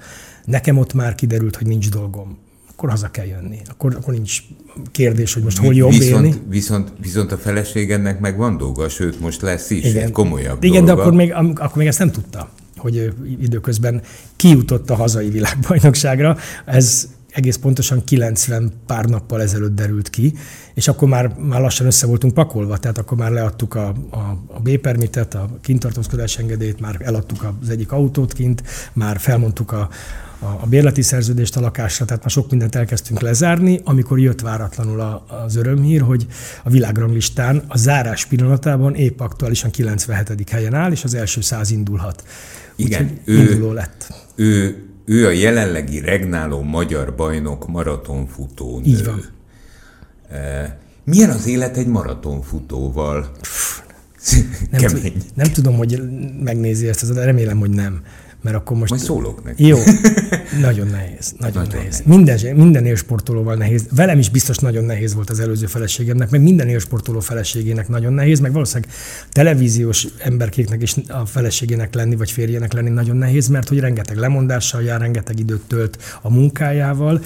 Nekem 0.45 0.79
ott 0.79 0.93
már 0.93 1.15
kiderült, 1.15 1.57
hogy 1.57 1.67
nincs 1.67 1.91
dolgom 1.91 2.39
akkor 2.73 2.91
haza 2.91 3.11
kell 3.11 3.27
jönni. 3.27 3.59
Akkor, 3.71 3.95
akkor 3.95 4.15
nincs 4.15 4.43
kérdés, 4.91 5.35
hogy 5.35 5.43
most 5.43 5.59
hol 5.59 5.75
jobb 5.75 5.91
viszont, 5.91 6.25
élni. 6.25 6.43
Viszont, 6.49 6.93
viszont 7.01 7.33
a 7.33 7.39
feleségednek 7.39 8.21
meg 8.21 8.37
van 8.37 8.57
dolga, 8.57 8.89
sőt 8.89 9.21
most 9.21 9.41
lesz 9.43 9.71
is 9.71 9.85
Igen. 9.85 10.03
egy 10.05 10.11
komolyabb 10.11 10.65
Igen, 10.65 10.85
dolga. 10.85 10.95
de 10.95 11.01
akkor 11.01 11.17
még, 11.17 11.33
akkor 11.33 11.77
még 11.77 11.87
ezt 11.87 11.99
nem 11.99 12.11
tudta, 12.11 12.49
hogy 12.77 13.13
időközben 13.41 14.03
kijutott 14.37 14.91
a 14.91 14.95
hazai 14.95 15.29
világbajnokságra. 15.31 16.37
Ez 16.65 17.09
egész 17.33 17.57
pontosan 17.57 18.05
90 18.05 18.73
pár 18.87 19.05
nappal 19.05 19.43
ezelőtt 19.43 19.75
derült 19.75 20.11
ki, 20.11 20.35
és 20.75 20.89
akkor 20.89 21.09
már, 21.09 21.37
már 21.39 21.61
lassan 21.61 21.87
össze 21.87 22.07
voltunk 22.07 22.35
pakolva, 22.35 22.77
tehát 22.77 22.99
akkor 22.99 23.19
már 23.19 23.31
leadtuk 23.31 23.75
a, 23.75 23.95
a, 24.11 24.17
a 24.47 24.61
B-permitet, 24.61 25.35
a 25.35 25.51
kintartózkodás 25.61 26.39
engedélyt, 26.39 26.81
már 26.81 26.97
eladtuk 27.01 27.47
az 27.63 27.69
egyik 27.69 27.93
autót 27.93 28.33
kint, 28.33 28.63
már 28.93 29.19
felmondtuk 29.19 29.73
a, 29.73 29.89
a, 30.39 30.47
a 30.47 30.67
bérleti 30.67 31.03
szerződést 31.03 31.57
a 31.57 31.61
lakásra, 31.61 32.05
tehát 32.05 32.23
már 32.23 32.31
sok 32.31 32.51
mindent 32.51 32.75
elkezdtünk 32.75 33.21
lezárni, 33.21 33.81
amikor 33.85 34.19
jött 34.19 34.41
váratlanul 34.41 35.01
a, 35.01 35.25
az 35.45 35.57
örömhír, 35.57 36.01
hogy 36.01 36.27
a 36.63 36.71
világranglistán 36.71 37.65
a 37.69 37.77
zárás 37.77 38.27
pillanatában 38.27 38.95
épp 38.95 39.21
aktuálisan 39.21 39.71
97. 39.71 40.51
helyen 40.51 40.75
áll, 40.75 40.91
és 40.91 41.05
az 41.05 41.15
első 41.15 41.41
száz 41.41 41.71
indulhat. 41.71 42.25
Igen, 42.77 43.21
ő, 43.25 43.39
induló 43.39 43.73
lett. 43.73 44.13
Ő 44.35 44.87
ő 45.05 45.27
a 45.27 45.31
jelenlegi 45.31 46.01
regnáló 46.01 46.63
magyar 46.63 47.15
bajnok 47.15 47.69
maratonfutó 47.69 48.79
nő. 48.79 48.85
Így 48.85 49.05
van. 49.05 49.25
E, 50.31 50.79
Milyen 51.05 51.31
az 51.31 51.47
élet 51.47 51.77
egy 51.77 51.87
maratonfutóval? 51.87 53.31
Nem, 54.71 54.81
Kemény. 54.81 55.23
nem 55.35 55.53
tudom, 55.53 55.77
hogy 55.77 56.03
megnézi 56.43 56.89
ezt, 56.89 57.13
remélem, 57.15 57.59
hogy 57.59 57.71
nem. 57.71 58.03
Mert 58.43 58.57
akkor 58.57 58.77
most... 58.77 58.91
Majd 58.91 59.03
szólok 59.03 59.45
neki. 59.45 59.67
Jó. 59.67 59.79
Nagyon 60.61 60.87
nehéz. 60.87 61.35
Nagyon, 61.39 61.63
nagyon 61.63 61.77
nehéz. 61.77 62.03
nehéz. 62.05 62.37
Minden, 62.37 62.57
minden 62.57 62.87
élsportolóval 62.87 63.55
nehéz. 63.55 63.87
Velem 63.95 64.19
is 64.19 64.31
biztos 64.31 64.57
nagyon 64.57 64.85
nehéz 64.85 65.15
volt 65.15 65.31
az 65.31 65.41
előző 65.41 65.67
feleségemnek, 65.67 66.31
meg 66.31 66.43
minden 66.43 66.69
élsportoló 66.69 67.21
feleségének 67.21 67.89
nagyon 67.89 68.13
nehéz, 68.13 68.41
meg 68.41 68.53
valószínűleg 68.53 68.93
televíziós 69.31 70.07
emberkéknek 70.19 70.83
is 70.83 70.95
a 71.09 71.27
feleségének 71.27 71.95
lenni, 71.95 72.17
vagy 72.17 72.31
férjének 72.31 72.73
lenni 72.73 72.91
nagyon 72.91 73.17
nehéz, 73.17 73.49
mert 73.49 73.69
hogy 73.69 73.79
rengeteg 73.79 74.17
lemondással 74.17 74.83
jár, 74.83 75.01
rengeteg 75.01 75.39
időt 75.39 75.63
tölt 75.67 75.99
a 76.23 76.31
munkájával, 76.31 77.21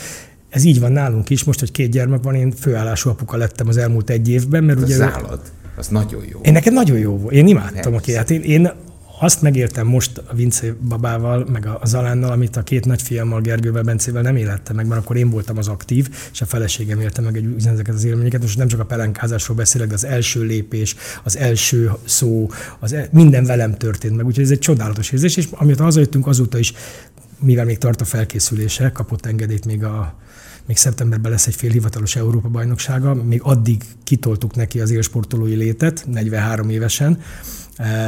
ez 0.51 0.65
így 0.65 0.81
van 0.81 0.93
nálunk 0.93 1.31
is, 1.31 1.45
most, 1.45 1.61
hogy 1.61 1.71
két 1.71 1.91
gyermek 1.91 2.23
van, 2.23 2.35
én 2.35 2.53
főállású 2.53 3.11
apuka 3.11 3.37
lettem 3.37 3.69
az 3.69 3.77
elmúlt 3.77 4.11
egy 4.11 4.29
évben, 4.29 4.65
mert 4.65 4.79
hát 4.79 4.89
ugye... 4.89 5.05
Az 5.05 5.13
állat, 5.13 5.53
az 5.77 5.89
nagyon 5.89 6.25
jó. 6.31 6.41
Én 6.43 6.53
neked 6.53 6.73
nagyon 6.73 6.99
jó 6.99 7.17
volt. 7.17 7.35
Én 7.35 7.47
imádtam 7.47 7.95
a 7.95 8.01
hát 8.15 8.31
én, 8.31 8.43
én 8.43 8.71
azt 9.19 9.43
megértem 9.43 9.87
most 9.87 10.19
a 10.19 10.35
Vince 10.35 10.75
babával, 10.89 11.47
meg 11.53 11.67
a 11.67 11.81
Zalánnal, 11.85 12.31
amit 12.31 12.57
a 12.57 12.63
két 12.63 12.85
nagyfiammal, 12.85 13.41
Gergővel, 13.41 13.83
Bencével 13.83 14.23
nem 14.23 14.37
élettem 14.37 14.77
meg, 14.77 14.87
mert 14.87 15.01
akkor 15.01 15.17
én 15.17 15.31
voltam 15.31 15.59
az 15.59 15.69
aktív, 15.69 16.09
és 16.33 16.41
a 16.41 16.47
feleségem 16.47 17.01
élte 17.01 17.21
meg 17.21 17.37
egy, 17.37 17.67
ezeket 17.67 17.95
az 17.95 18.05
élményeket. 18.05 18.41
Most 18.41 18.59
nem 18.59 18.69
csak 18.69 18.81
a 18.81 18.85
pelenkázásról 18.85 19.57
beszélek, 19.57 19.89
de 19.89 19.95
az 19.95 20.05
első 20.05 20.43
lépés, 20.43 20.97
az 21.25 21.37
első 21.37 21.91
szó, 22.05 22.51
az 22.79 22.93
el, 22.93 23.09
minden 23.11 23.45
velem 23.45 23.75
történt 23.75 24.17
meg. 24.17 24.27
Úgyhogy 24.27 24.45
ez 24.45 24.51
egy 24.51 24.59
csodálatos 24.59 25.11
érzés, 25.11 25.37
és 25.37 25.49
amit 25.51 25.79
hazajöttünk 25.79 26.27
azóta 26.27 26.59
is, 26.59 26.73
mivel 27.39 27.65
még 27.65 27.79
tart 27.79 28.01
a 28.01 28.05
felkészülése, 28.05 28.91
kapott 28.93 29.27
engedélyt 29.27 29.67
még 29.67 29.85
a 29.85 30.15
még 30.67 30.77
szeptemberben 30.77 31.31
lesz 31.31 31.47
egy 31.47 31.55
félhivatalos 31.55 32.17
Európa 32.17 32.49
bajnoksága, 32.49 33.15
még 33.15 33.41
addig 33.43 33.83
kitoltuk 34.05 34.55
neki 34.55 34.81
az 34.81 34.91
élsportolói 34.91 35.55
létet, 35.55 36.05
43 36.07 36.71
évesen. 36.71 37.21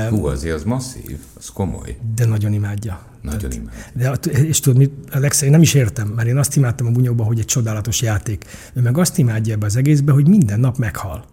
Hú, 0.08 0.26
azért 0.26 0.54
az 0.54 0.64
masszív, 0.64 1.18
az 1.38 1.48
komoly. 1.48 1.96
De 2.14 2.24
nagyon 2.24 2.52
imádja. 2.52 3.00
Nagyon 3.22 3.50
imádja. 3.52 4.16
De, 4.22 4.30
és 4.30 4.60
tudod, 4.60 4.78
mit, 4.78 4.92
Alexa, 5.10 5.44
én 5.44 5.50
nem 5.50 5.62
is 5.62 5.74
értem, 5.74 6.08
mert 6.08 6.28
én 6.28 6.36
azt 6.36 6.56
imádtam 6.56 6.86
a 6.86 6.90
bunyóban, 6.90 7.26
hogy 7.26 7.38
egy 7.38 7.44
csodálatos 7.44 8.02
játék. 8.02 8.44
Ő 8.72 8.80
meg 8.80 8.98
azt 8.98 9.18
imádja 9.18 9.54
ebbe 9.54 9.66
az 9.66 9.76
egészbe, 9.76 10.12
hogy 10.12 10.28
minden 10.28 10.60
nap 10.60 10.76
meghal. 10.76 11.24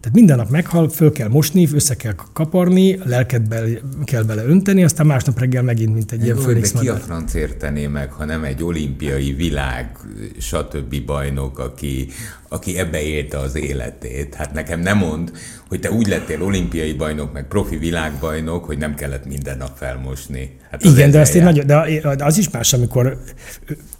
Tehát 0.00 0.16
minden 0.16 0.36
nap 0.36 0.50
meghal, 0.50 0.88
föl 0.88 1.12
kell 1.12 1.28
mosni, 1.28 1.68
össze 1.72 1.96
kell 1.96 2.14
kaparni, 2.32 2.98
lelket 3.04 3.48
be, 3.48 3.64
kell 4.04 4.22
bele 4.22 4.44
önteni, 4.44 4.84
aztán 4.84 5.06
másnap 5.06 5.38
reggel 5.38 5.62
megint, 5.62 5.94
mint 5.94 6.12
egy 6.12 6.18
Én 6.18 6.24
ilyen 6.24 6.36
főnix 6.36 6.72
ki 6.72 6.88
a 6.88 6.96
franc 6.96 7.34
értené 7.34 7.86
meg, 7.86 8.12
ha 8.12 8.24
nem 8.24 8.44
egy 8.44 8.62
olimpiai 8.62 9.32
világ, 9.32 9.98
stb. 10.38 11.04
bajnok, 11.04 11.58
aki, 11.58 12.08
aki 12.52 12.78
ebbe 12.78 13.02
élte 13.02 13.38
az 13.38 13.54
életét. 13.54 14.34
Hát 14.34 14.52
nekem 14.52 14.80
nem 14.80 14.98
mond, 14.98 15.32
hogy 15.68 15.80
te 15.80 15.90
úgy 15.90 16.06
lettél 16.06 16.42
olimpiai 16.42 16.92
bajnok, 16.92 17.32
meg 17.32 17.48
profi 17.48 17.76
világbajnok, 17.76 18.64
hogy 18.64 18.78
nem 18.78 18.94
kellett 18.94 19.26
minden 19.26 19.56
nap 19.56 19.76
felmosni. 19.76 20.56
Hát 20.70 20.84
Igen, 20.84 21.10
de, 21.10 21.20
azt 21.20 21.34
én 21.34 21.42
nagyon, 21.42 21.66
de 21.66 22.24
az 22.24 22.38
is 22.38 22.50
más, 22.50 22.72
amikor 22.72 23.18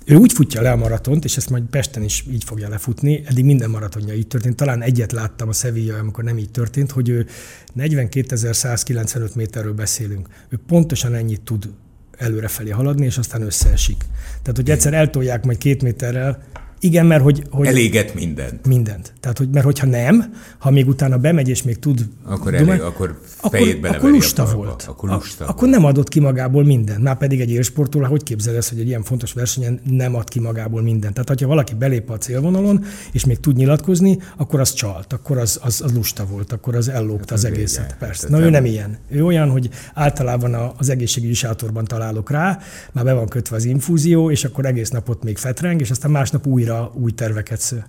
ő 0.04 0.14
úgy 0.14 0.32
futja 0.32 0.62
le 0.62 0.70
a 0.70 0.76
maratont, 0.76 1.24
és 1.24 1.36
ezt 1.36 1.50
majd 1.50 1.62
Pesten 1.62 2.02
is 2.02 2.24
így 2.30 2.44
fogja 2.44 2.68
lefutni, 2.68 3.22
eddig 3.24 3.44
minden 3.44 3.70
maratonja 3.70 4.14
így 4.14 4.26
történt. 4.26 4.56
Talán 4.56 4.82
egyet 4.82 5.12
láttam 5.12 5.48
a 5.48 5.52
Sevilla, 5.52 5.98
amikor 5.98 6.24
nem 6.24 6.38
így 6.38 6.50
történt, 6.50 6.90
hogy 6.90 7.08
ő 7.08 7.26
42.195 7.78 9.34
méterről 9.34 9.74
beszélünk. 9.74 10.28
Ő 10.48 10.58
pontosan 10.66 11.14
ennyit 11.14 11.40
tud 11.40 11.70
előrefelé 12.18 12.70
haladni, 12.70 13.04
és 13.04 13.18
aztán 13.18 13.42
összeesik. 13.42 14.04
Tehát, 14.42 14.56
hogy 14.56 14.70
egyszer 14.70 14.94
eltolják 14.94 15.44
majd 15.44 15.58
két 15.58 15.82
méterrel, 15.82 16.42
igen, 16.82 17.06
mert 17.06 17.22
hogy... 17.22 17.42
hogy 17.50 17.66
Eléget 17.66 18.14
mindent. 18.14 18.66
Mindent. 18.66 19.12
Tehát, 19.20 19.38
hogy, 19.38 19.48
mert 19.48 19.64
hogyha 19.64 19.86
nem, 19.86 20.34
ha 20.58 20.70
még 20.70 20.88
utána 20.88 21.18
bemegy 21.18 21.48
és 21.48 21.62
még 21.62 21.78
tud... 21.78 22.08
Akkor, 22.24 22.54
elég, 22.54 22.80
akkor 22.80 23.20
fejét 23.50 23.84
akkor, 23.84 23.96
akkor 23.96 24.10
lusta 24.10 24.50
volt. 24.54 24.84
Akkor, 24.88 25.10
lusta. 25.10 25.44
A, 25.44 25.48
akkor 25.48 25.68
nem 25.68 25.84
adott 25.84 26.08
ki 26.08 26.20
magából 26.20 26.64
mindent. 26.64 27.02
Már 27.02 27.18
pedig 27.18 27.40
egy 27.40 27.50
élsportoló, 27.50 28.04
hogy 28.04 28.22
képzel 28.22 28.56
ezt, 28.56 28.68
hogy 28.68 28.80
egy 28.80 28.86
ilyen 28.86 29.02
fontos 29.02 29.32
versenyen 29.32 29.80
nem 29.84 30.14
ad 30.14 30.28
ki 30.28 30.40
magából 30.40 30.82
mindent. 30.82 31.14
Tehát, 31.14 31.40
ha 31.40 31.46
valaki 31.46 31.74
belép 31.74 32.10
a 32.10 32.18
célvonalon, 32.18 32.84
és 33.12 33.24
még 33.24 33.40
tud 33.40 33.56
nyilatkozni, 33.56 34.18
akkor 34.36 34.60
az 34.60 34.72
csalt, 34.72 35.12
akkor 35.12 35.38
az, 35.38 35.58
az, 35.62 35.80
az 35.84 35.92
lusta 35.92 36.26
volt, 36.26 36.52
akkor 36.52 36.74
az 36.74 36.88
ellógta 36.88 37.18
hát 37.18 37.32
az, 37.32 37.44
az 37.44 37.50
egészet. 37.50 37.84
Vége. 37.84 37.96
Persze. 37.98 38.28
Na, 38.28 38.40
ő 38.40 38.50
nem 38.50 38.64
ilyen. 38.64 38.98
Ő 39.08 39.24
olyan, 39.24 39.50
hogy 39.50 39.68
általában 39.94 40.72
az 40.76 40.88
egészségügyi 40.88 41.34
sátorban 41.34 41.84
találok 41.84 42.30
rá, 42.30 42.58
már 42.92 43.04
be 43.04 43.12
van 43.12 43.28
kötve 43.28 43.56
az 43.56 43.64
infúzió, 43.64 44.30
és 44.30 44.44
akkor 44.44 44.66
egész 44.66 44.90
napot 44.90 45.22
még 45.22 45.38
fetreng, 45.38 45.80
és 45.80 45.90
aztán 45.90 46.10
másnap 46.10 46.46
újra 46.46 46.71
újra 46.72 46.92
új 46.94 47.10
terveket 47.12 47.60
sző. 47.60 47.84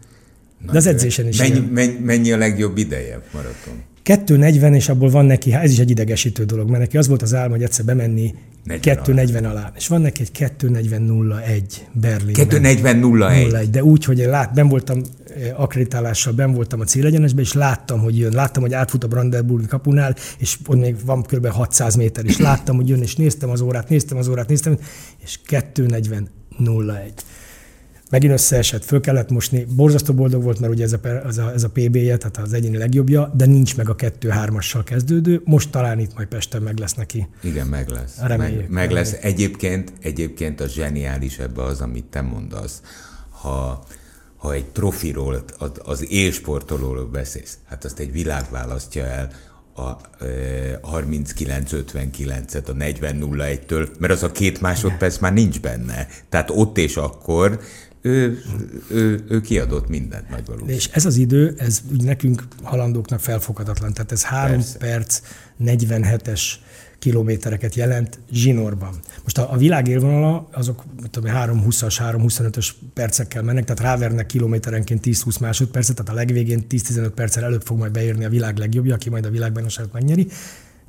De 0.71 0.77
az 0.77 0.85
edzésen 0.85 1.27
is 1.27 1.37
mennyi, 1.37 1.59
mennyi, 1.59 1.97
mennyi 1.99 2.31
a 2.31 2.37
legjobb 2.37 2.77
ideje 2.77 3.21
maraton? 3.33 3.83
240, 4.03 4.73
és 4.73 4.89
abból 4.89 5.09
van 5.09 5.25
neki, 5.25 5.53
ez 5.53 5.71
is 5.71 5.79
egy 5.79 5.89
idegesítő 5.89 6.43
dolog, 6.43 6.69
mert 6.69 6.79
neki 6.79 6.97
az 6.97 7.07
volt 7.07 7.21
az 7.21 7.33
álma, 7.33 7.53
hogy 7.53 7.63
egyszer 7.63 7.85
bemenni 7.85 8.33
240 8.79 9.45
alá. 9.45 9.71
És 9.75 9.87
van 9.87 10.01
neki 10.01 10.21
egy 10.21 10.53
240.01 10.59 11.63
Berlin. 11.93 12.35
240.01. 12.37 13.67
De 13.71 13.83
úgy, 13.83 14.05
hogy 14.05 14.19
én 14.19 14.29
lát, 14.29 14.53
ben 14.53 14.67
voltam 14.67 15.01
eh, 15.35 15.61
akreditálással, 15.61 16.33
ben 16.33 16.53
voltam 16.53 16.79
a 16.79 16.83
célegyenesben, 16.83 17.43
és 17.43 17.53
láttam, 17.53 17.99
hogy 17.99 18.17
jön. 18.17 18.31
Láttam, 18.31 18.61
hogy 18.61 18.73
átfut 18.73 19.03
a 19.03 19.07
Brandenburgi 19.07 19.65
kapunál, 19.65 20.15
és 20.37 20.57
ott 20.65 20.79
még 20.79 20.95
van 21.05 21.21
kb. 21.21 21.47
600 21.47 21.95
méter, 21.95 22.25
és 22.25 22.37
láttam, 22.37 22.75
hogy 22.75 22.89
jön, 22.89 23.01
és 23.01 23.15
néztem 23.15 23.49
az 23.49 23.61
órát, 23.61 23.89
néztem 23.89 24.17
az 24.17 24.27
órát, 24.27 24.47
néztem, 24.47 24.77
és 25.23 25.39
240.01 25.49 27.11
megint 28.13 28.34
összeesett, 28.34 28.86
föl 28.86 29.02
kellett 29.02 29.30
mosni. 29.30 29.65
Borzasztó 29.76 30.13
boldog 30.13 30.43
volt, 30.43 30.60
mert 30.60 30.73
ugye 30.73 30.84
ez 30.84 30.93
a, 30.93 31.08
ez 31.08 31.38
a, 31.38 31.52
ez 31.54 31.63
a 31.63 31.69
PB-je, 31.69 32.17
tehát 32.17 32.38
az 32.38 32.54
egyéni 32.54 32.78
legjobbja, 32.78 33.32
de 33.36 33.45
nincs 33.45 33.78
meg 33.78 33.89
a 33.89 33.95
kettő-hármassal 33.95 34.84
kezdődő. 34.84 35.41
Most 35.45 35.69
talán 35.69 35.99
itt 35.99 36.15
majd 36.15 36.28
Pesten 36.28 36.62
meg 36.62 36.78
lesz 36.78 36.93
neki. 36.93 37.28
Igen, 37.41 37.67
meg 37.67 37.89
lesz. 37.89 38.17
Reméljük, 38.21 38.60
meg, 38.60 38.69
meg 38.69 38.91
lesz. 38.91 39.15
Egyébként, 39.21 39.93
egyébként 40.02 40.62
a 40.62 40.67
zseniális 40.67 41.38
ebbe 41.38 41.63
az, 41.63 41.82
amit 41.82 42.06
te 42.06 42.21
mondasz. 42.21 42.82
Ha, 43.30 43.84
ha 44.38 44.54
egy 44.54 44.65
trofiról, 44.65 45.43
az 45.84 46.12
élsportolóról 46.12 47.06
beszélsz, 47.06 47.58
hát 47.65 47.86
azt 47.86 47.99
egy 47.99 48.12
világ 48.12 48.45
választja 48.49 49.06
el, 49.06 49.30
a 49.76 50.23
e, 50.23 50.80
39-59-et 50.84 52.65
a 52.65 52.71
40-01-től, 52.71 53.88
mert 53.99 54.13
az 54.13 54.23
a 54.23 54.32
két 54.32 54.62
másodperc 54.62 55.17
már 55.17 55.34
nincs 55.34 55.60
benne. 55.62 56.08
Tehát 56.30 56.49
ott 56.49 56.78
és 56.78 56.97
akkor 56.97 57.60
ő, 58.03 58.41
ő, 58.89 59.23
ő 59.29 59.41
kiadott 59.41 59.87
mindent 59.87 60.29
nagy 60.29 60.45
valószínűleg. 60.45 60.75
És 60.77 60.89
ez 60.91 61.05
az 61.05 61.15
idő, 61.15 61.55
ez 61.57 61.81
úgy 61.91 62.03
nekünk 62.03 62.43
halandóknak 62.63 63.19
felfoghatatlan. 63.19 63.93
Tehát 63.93 64.11
ez 64.11 64.23
3 64.23 64.55
Persze. 64.55 64.77
perc 64.77 65.21
47-es 65.65 66.41
kilométereket 66.99 67.75
jelent 67.75 68.19
zsinórban. 68.31 68.99
Most 69.23 69.37
a, 69.37 69.51
a 69.53 69.57
világ 69.57 69.87
élvonala, 69.87 70.49
azok 70.51 70.83
tudom, 71.11 71.31
3-20-as, 71.35 71.95
3-25-ös 71.99 72.69
percekkel 72.93 73.41
mennek, 73.41 73.63
tehát 73.63 73.81
rávernek 73.81 74.25
kilométerenként 74.25 75.03
10-20 75.05 75.39
másodpercet, 75.39 75.95
tehát 75.95 76.11
a 76.11 76.15
legvégén 76.15 76.65
10-15 76.69 77.11
perccel 77.15 77.43
előbb 77.43 77.61
fog 77.61 77.77
majd 77.77 77.91
beérni 77.91 78.25
a 78.25 78.29
világ 78.29 78.57
legjobbja, 78.57 78.93
aki 78.93 79.09
majd 79.09 79.25
a 79.25 79.29
világbajnokságot 79.29 79.93
megnyeri, 79.93 80.27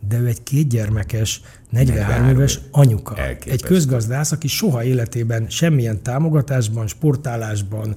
de 0.09 0.19
ő 0.19 0.27
egy 0.27 0.43
kétgyermekes, 0.43 1.41
43 1.71 2.29
éves 2.29 2.61
anyuka. 2.71 3.17
Elképesztő. 3.17 3.51
Egy 3.51 3.63
közgazdász, 3.63 4.33
aki 4.33 4.49
soha 4.49 4.85
életében 4.85 5.49
semmilyen 5.49 6.03
támogatásban, 6.03 6.87
sportálásban, 6.87 7.97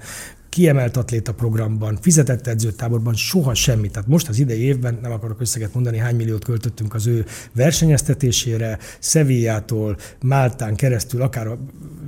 kiemelt 0.57 0.97
atléta 0.97 1.33
programban, 1.33 1.97
fizetett 2.01 2.47
edzőtáborban, 2.47 3.13
soha 3.13 3.53
semmi. 3.53 3.89
Tehát 3.89 4.07
most 4.07 4.27
az 4.27 4.39
idei 4.39 4.61
évben, 4.61 4.99
nem 5.01 5.11
akarok 5.11 5.41
összeget 5.41 5.73
mondani, 5.73 5.97
hány 5.97 6.15
milliót 6.15 6.43
költöttünk 6.43 6.93
az 6.93 7.07
ő 7.07 7.25
versenyeztetésére, 7.53 8.77
Sevillától, 8.99 9.97
Máltán 10.21 10.75
keresztül, 10.75 11.21
akár 11.21 11.57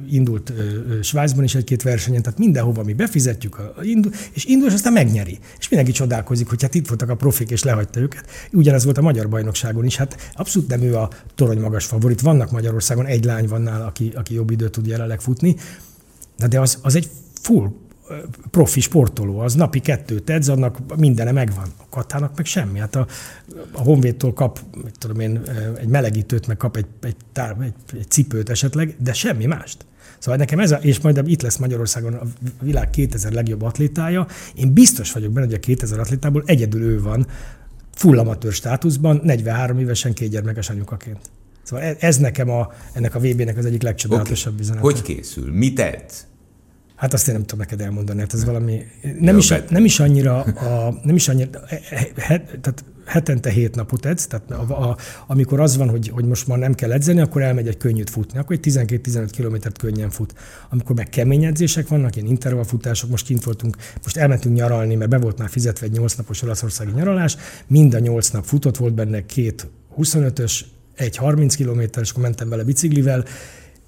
indult 0.10 0.54
Svájcban 1.02 1.44
is 1.44 1.56
egy-két 1.56 1.82
versenyen, 1.82 2.22
tehát 2.22 2.40
mindenhova 2.40 2.84
mi 2.84 2.94
befizetjük, 2.94 3.60
a, 3.60 3.74
indul, 3.82 4.12
és 4.32 4.46
indul, 4.46 4.68
és 4.68 4.74
aztán 4.74 4.94
megnyeri. 4.94 5.40
És 5.60 5.70
mindenki 5.70 5.94
csodálkozik, 5.94 6.48
hogy 6.48 6.62
hát 6.62 6.76
itt 6.76 6.88
voltak 6.88 7.10
a 7.10 7.16
profik, 7.16 7.50
és 7.50 7.64
lehagyta 7.64 8.00
őket. 8.00 8.26
Ugyanez 8.52 8.84
volt 8.84 8.98
a 8.98 9.02
magyar 9.02 9.30
bajnokságon 9.30 9.86
is, 9.86 9.96
hát 9.96 10.32
abszolút 10.34 10.70
nem 10.70 10.82
ő 10.82 10.96
a 10.96 11.10
torony 11.36 11.60
magas 11.60 11.86
favorit. 11.86 12.22
Vannak 12.22 12.52
Magyarországon, 12.52 13.06
egy 13.06 13.24
lány 13.24 13.48
van 13.48 13.62
nála, 13.62 13.86
aki, 13.86 14.12
aki 14.16 14.34
jobb 14.34 14.52
időt 14.52 14.72
tud 14.72 14.88
jelenleg 14.88 15.22
futni, 15.22 15.56
de, 16.38 16.48
de 16.48 16.60
az, 16.60 16.78
az 16.82 16.96
egy 16.96 17.10
full 17.42 17.72
profi 18.52 18.80
sportoló, 18.80 19.40
az 19.40 19.54
napi 19.54 19.80
kettőt 19.80 20.30
edz, 20.30 20.50
annak 20.50 20.78
mindene 20.98 21.32
megvan. 21.32 21.68
A 21.78 21.84
Katának 21.90 22.36
meg 22.36 22.46
semmi. 22.46 22.80
Hát 22.80 22.96
a, 22.96 23.08
a 23.72 23.82
Honvédtól 23.82 24.34
kap, 24.34 24.60
mit 24.84 24.98
tudom 24.98 25.20
én, 25.20 25.42
egy 25.80 25.88
melegítőt, 25.88 26.48
meg 26.48 26.58
kap 26.58 26.78
egy, 26.78 26.86
egy, 27.02 27.16
tár, 27.32 27.56
egy, 27.62 27.74
egy 28.00 28.10
cipőt 28.10 28.50
esetleg, 28.50 28.96
de 29.00 29.14
semmi 29.14 29.46
mást. 29.46 29.86
Szóval 30.20 30.40
nekem 30.40 30.60
ez, 30.60 30.72
a, 30.72 30.76
és 30.76 31.00
majd 31.00 31.28
itt 31.28 31.42
lesz 31.42 31.58
Magyarországon 31.58 32.14
a 32.14 32.24
világ 32.62 32.90
2000 32.90 33.32
legjobb 33.32 33.62
atlétája. 33.62 34.28
Én 34.56 34.74
biztos 34.74 35.12
vagyok 35.12 35.32
benne, 35.32 35.46
hogy 35.46 35.56
a 35.56 35.60
2000 35.60 36.00
atlétából 36.00 36.44
egyedül 36.46 36.82
ő 36.82 37.02
van 37.02 37.28
full 37.96 38.20
amatőr 38.20 38.54
státuszban, 38.54 39.22
43 39.24 39.80
évesen 39.80 40.14
két 40.14 40.30
gyermekes 40.30 40.70
anyukaként. 40.70 41.20
Szóval 41.64 41.96
ez 42.00 42.18
nekem 42.18 42.50
a, 42.50 42.72
ennek 42.94 43.16
a 43.16 43.20
VB-nek 43.20 43.58
az 43.58 43.66
egyik 43.66 43.82
legcsodálatosabb 43.82 44.62
okay. 44.62 44.78
Hogy 44.78 45.02
készül? 45.02 45.52
Mit 45.52 45.80
edz? 45.80 46.28
Hát 47.00 47.14
azt 47.14 47.28
én 47.28 47.34
nem 47.34 47.44
tudom 47.44 47.60
neked 47.60 47.82
elmondani, 47.82 48.20
hát 48.20 48.34
ez 48.34 48.46
valami, 48.46 48.82
nem, 49.20 49.38
is, 49.38 49.54
nem 49.70 49.86
is 49.86 50.00
annyira, 50.00 50.40
a, 50.42 51.00
nem 51.04 51.16
is 51.16 51.28
annyira, 51.28 51.60
he, 52.16 52.42
tehát 52.62 52.84
hetente 53.06 53.50
hét 53.50 53.76
napot 53.76 54.06
edz, 54.06 54.28
tehát 54.28 54.52
a, 54.52 54.90
a, 54.90 54.98
amikor 55.28 55.60
az 55.60 55.78
van, 55.78 55.90
hogy, 55.90 56.10
hogy 56.10 56.26
most 56.26 56.48
már 56.48 56.58
nem 56.58 56.74
kell 56.74 56.92
edzeni, 56.92 57.20
akkor 57.20 57.42
elmegy 57.42 57.68
egy 57.68 57.78
könnyűt 57.78 58.10
futni, 58.10 58.40
akkor 58.40 58.56
egy 58.62 58.74
12-15 58.74 59.28
kilométert 59.32 59.78
könnyen 59.78 60.10
fut. 60.10 60.34
Amikor 60.70 60.96
meg 60.96 61.10
kemény 61.10 61.46
edzések 61.46 61.88
vannak, 61.88 62.16
ilyen 62.16 62.28
intervallfutások, 62.28 63.10
most 63.10 63.26
kint 63.26 63.44
voltunk, 63.44 63.78
most 64.04 64.18
elmentünk 64.18 64.56
nyaralni, 64.56 64.96
mert 64.96 65.10
be 65.10 65.18
volt 65.18 65.38
már 65.38 65.50
fizetve 65.50 65.86
egy 65.86 65.92
8 65.92 66.14
napos 66.14 66.42
olaszországi 66.42 66.92
nyaralás, 66.92 67.38
mind 67.68 67.94
a 67.94 68.00
8 68.00 68.30
nap 68.30 68.46
futott, 68.46 68.78
volt 68.78 68.94
benne 68.94 69.26
két 69.26 69.68
25-ös, 69.98 70.62
egy 70.96 71.16
30 71.16 71.56
kilométeres, 71.56 72.10
akkor 72.10 72.24
mentem 72.24 72.50
vele 72.50 72.64
biciklivel, 72.64 73.26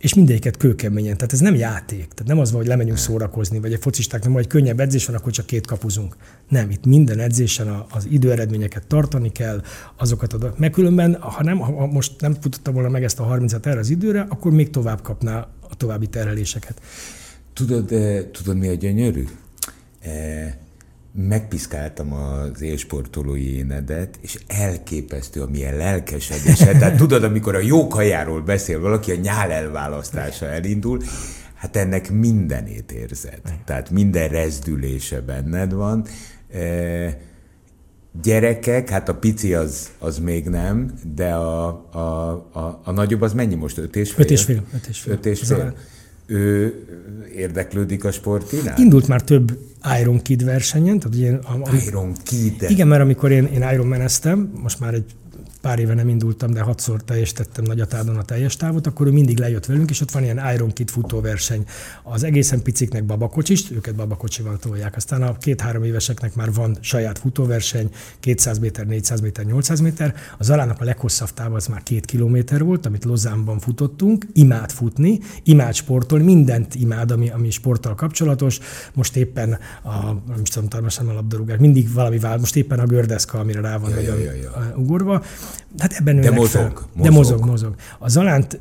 és 0.02 0.14
mindegyiket 0.14 0.58
kőkeményen. 0.58 1.18
Tehát 1.18 1.34
ez 1.34 1.40
nem 1.40 1.56
játék. 1.56 2.08
Tehát 2.08 2.26
nem 2.26 2.40
az 2.40 2.52
van, 2.52 2.60
hogy 2.60 2.70
lemegyünk 2.70 2.98
szórakozni, 2.98 3.60
vagy 3.60 3.74
egy 3.74 3.82
focisták, 3.82 4.24
nem, 4.24 4.34
vagy 4.34 4.48
könnyebb 4.48 4.80
edzés 4.80 5.06
van, 5.06 5.16
akkor 5.16 5.32
csak 5.32 5.46
két 5.46 5.68
kapuzunk. 5.68 6.16
Nem, 6.50 6.70
itt 6.70 6.86
minden 6.86 7.20
edzésen 7.20 7.86
az 7.90 8.08
időeredményeket 8.10 8.88
tartani 8.88 9.32
kell, 9.32 9.62
azokat 9.98 10.34
adok. 10.34 10.58
Mert 10.58 10.74
különben, 10.74 11.18
ha, 11.20 11.44
nem, 11.44 11.58
ha 11.58 11.86
most 11.86 12.22
nem 12.22 12.34
futottam 12.34 12.74
volna 12.74 12.90
meg 12.90 13.04
ezt 13.04 13.20
a 13.20 13.28
30-at 13.28 13.66
erre 13.66 13.80
az 13.80 13.90
időre, 13.90 14.26
akkor 14.30 14.52
még 14.52 14.70
tovább 14.70 15.02
kapná 15.02 15.48
a 15.70 15.76
további 15.76 16.08
terheléseket. 16.08 16.82
Tudod, 17.54 17.92
eh, 17.92 18.24
tudod 18.32 18.58
mi 18.58 18.68
a 18.68 18.74
gyönyörű? 18.74 19.26
Eh, 20.00 20.54
megpiszkáltam 21.14 22.14
az 22.14 22.62
élsportolói 22.62 23.56
énedet, 23.56 24.18
és 24.22 24.40
elképesztő, 24.48 25.42
amilyen 25.42 25.78
lelkesedése. 25.78 26.72
Tehát 26.72 26.98
tudod, 26.98 27.24
amikor 27.24 27.56
a 27.56 27.60
jó 27.60 27.88
kajáról 27.88 28.42
beszél 28.42 28.80
valaki, 28.80 29.12
a 29.12 29.16
nyál 29.16 29.52
elválasztása 29.52 30.46
elindul, 30.46 31.02
hát 31.56 31.76
ennek 31.76 32.12
mindenét 32.12 32.92
érzed. 32.92 33.42
Tehát 33.66 33.90
minden 33.90 34.28
rezdülése 34.30 35.22
benned 35.22 35.74
van. 35.74 36.06
E, 36.54 37.18
gyerekek, 38.22 38.90
hát 38.90 39.10
a 39.10 39.16
pici 39.16 39.54
az, 39.54 39.90
az 40.00 40.20
még 40.20 40.48
nem, 40.48 40.94
de 41.16 41.34
a, 41.34 41.68
a, 41.92 42.32
a, 42.52 42.82
a 42.84 42.92
nagyobb 42.92 43.22
az 43.22 43.34
mennyi 43.34 43.56
most? 43.56 43.78
Öt 43.78 43.96
és 43.96 44.12
fél? 44.12 44.24
Öt 44.24 44.32
és 44.32 44.44
fél. 44.44 44.64
Öt 44.74 44.88
és 44.88 45.00
fél. 45.00 45.14
Öt 45.14 45.26
és 45.26 45.40
fél. 45.40 45.76
Ő 46.32 46.74
érdeklődik 47.36 48.06
a 48.06 48.12
sport 48.12 48.52
iránt? 48.52 48.78
Indult 48.78 49.08
már 49.08 49.22
több 49.22 49.58
Iron 50.02 50.22
Kid 50.22 50.44
versenyen. 50.44 51.00
Tehát 51.00 51.18
ugye, 51.18 51.38
am, 51.44 51.64
Iron 51.88 52.14
Kid? 52.24 52.66
Igen, 52.68 52.88
mert 52.88 53.02
amikor 53.02 53.32
én, 53.32 53.46
én 53.46 53.70
Iron 53.74 53.88
Man 53.88 54.08
most 54.62 54.80
már 54.80 54.94
egy 54.94 55.16
pár 55.62 55.80
éve 55.80 55.94
nem 55.94 56.10
indultam, 56.10 56.52
de 56.52 56.62
hatszor 56.62 57.04
teljesítettem 57.04 57.64
Nagyatádon 57.64 58.18
a 58.18 58.24
teljes 58.24 58.56
távot, 58.56 58.88
akkor 58.88 59.08
ő 59.08 59.12
mindig 59.12 59.40
lejött 59.40 59.66
velünk, 59.66 59.90
és 59.90 60.02
ott 60.02 60.12
van 60.12 60.24
ilyen 60.24 60.42
Iron 60.54 60.74
Kid 60.74 60.90
futóverseny. 60.90 61.66
Az 62.04 62.24
egészen 62.24 62.62
piciknek 62.62 63.04
babakocsis, 63.04 63.72
őket 63.72 63.96
babakocsival 63.96 64.58
tolják. 64.58 64.96
Aztán 64.96 65.22
a 65.22 65.38
két-három 65.38 65.84
éveseknek 65.84 66.36
már 66.36 66.54
van 66.54 66.78
saját 66.80 67.20
futóverseny, 67.20 67.90
200 68.20 68.60
méter, 68.60 68.86
400 68.86 69.22
méter, 69.22 69.46
800 69.46 69.80
méter. 69.80 70.16
Az 70.38 70.50
alának 70.50 70.82
a 70.82 70.84
leghosszabb 70.84 71.30
táv 71.30 71.54
az 71.54 71.68
már 71.68 71.84
két 71.84 72.06
kilométer 72.06 72.64
volt, 72.64 72.86
amit 72.86 73.06
Lozánban 73.06 73.60
futottunk. 73.60 74.26
Imád 74.34 74.72
futni, 74.72 75.20
imád 75.44 75.74
sportolni, 75.74 76.26
mindent 76.26 76.76
imád, 76.76 77.12
ami, 77.12 77.30
ami 77.30 77.50
sporttal 77.50 77.96
kapcsolatos. 77.96 78.60
Most 78.94 79.16
éppen 79.16 79.58
a, 79.84 80.04
nem 80.28 80.44
tudom, 80.44 80.86
a 81.08 81.14
labdarúgás, 81.14 81.60
mindig 81.60 81.94
valami 81.94 82.20
vál, 82.20 82.38
most 82.38 82.56
éppen 82.56 82.80
a 82.80 82.86
gördeszka, 82.86 83.40
amire 83.40 83.62
rá 83.62 83.78
van 83.78 83.90
ja, 83.90 84.00
ja, 84.00 84.16
ja, 84.16 84.34
ja. 84.34 84.74
ugorva. 84.76 85.24
Hát 85.78 85.94
ebben 85.94 86.22
De 86.22 86.32
mozog, 86.32 86.50
fel. 86.50 86.64
mozog. 86.64 86.88
De 87.02 87.10
mozog, 87.10 87.46
mozog. 87.46 87.76
A 88.00 88.10
Zalánt 88.10 88.60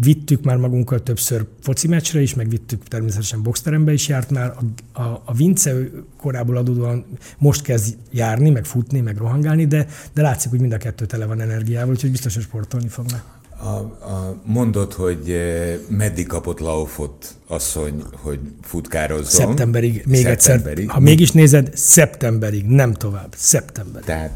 vittük 0.00 0.44
már 0.44 0.56
magunkkal 0.56 1.02
többször 1.02 1.46
foci 1.60 1.88
meccsre 1.88 2.20
is, 2.20 2.34
meg 2.34 2.48
vittük 2.48 2.82
természetesen 2.88 3.42
boxterembe 3.42 3.92
is 3.92 4.08
járt 4.08 4.30
már. 4.30 4.54
A, 4.92 5.00
a, 5.00 5.22
a 5.24 5.34
Vince 5.34 5.74
korából 6.16 6.56
adódóan 6.56 7.04
most 7.38 7.62
kezd 7.62 7.96
járni, 8.10 8.50
meg 8.50 8.64
futni, 8.64 9.00
meg 9.00 9.16
rohangálni, 9.16 9.66
de, 9.66 9.86
de 10.14 10.22
látszik, 10.22 10.50
hogy 10.50 10.60
mind 10.60 10.72
a 10.72 10.76
kettő 10.76 11.06
tele 11.06 11.26
van 11.26 11.40
energiával, 11.40 11.90
úgyhogy 11.90 12.10
biztos, 12.10 12.34
hogy 12.34 12.42
sportolni 12.42 12.88
fognak. 12.88 13.38
A, 13.62 13.66
a, 13.66 14.40
mondod, 14.44 14.92
hogy 14.92 15.30
eh, 15.30 15.78
meddig 15.88 16.26
kapott 16.26 16.58
Laufot 16.58 17.34
asszony, 17.46 18.02
hogy 18.12 18.38
futkározzon? 18.62 19.46
Szeptemberig, 19.46 20.02
még 20.06 20.22
szeptemberig. 20.22 20.78
egyszer. 20.78 20.94
Ha 20.94 21.00
mégis 21.00 21.32
nézed, 21.32 21.70
szeptemberig, 21.74 22.64
nem 22.64 22.92
tovább. 22.92 23.34
Szeptemberig. 23.36 24.06
Tehát 24.06 24.30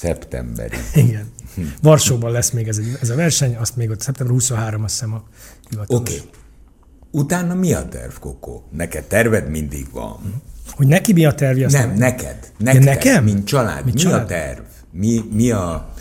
Szeptemberig. 0.00 0.80
Igen. 1.06 1.32
Varsóban 1.82 2.32
lesz 2.32 2.50
még 2.50 2.68
ez, 2.68 2.80
ez 3.00 3.10
a 3.10 3.14
verseny, 3.14 3.56
azt 3.56 3.76
még 3.76 3.90
ott 3.90 4.00
szeptember 4.00 4.34
23, 4.34 4.82
azt 4.82 4.92
hiszem 4.92 5.14
a 5.14 5.22
hivatalos. 5.70 6.00
Oké. 6.00 6.14
Okay. 6.16 6.28
Utána 7.10 7.54
mi 7.54 7.72
a 7.72 7.88
terv, 7.88 8.12
Kokó? 8.20 8.68
Neked 8.70 9.04
terved 9.04 9.50
mindig 9.50 9.86
van. 9.92 10.42
Hogy 10.70 10.86
neki 10.86 11.12
mi 11.12 11.24
a 11.24 11.34
terv? 11.34 11.58
Nem, 11.58 11.70
nem, 11.70 11.94
neked. 11.94 12.52
Neked, 12.58 12.82
ja, 12.82 12.90
nekem? 12.90 13.24
Mint 13.24 13.46
család. 13.46 13.84
Mint 13.84 13.96
mi 13.96 14.02
család? 14.02 14.22
a 14.22 14.26
terv? 14.26 14.60
Mi, 14.90 15.24
mi, 15.32 15.50
a, 15.50 15.92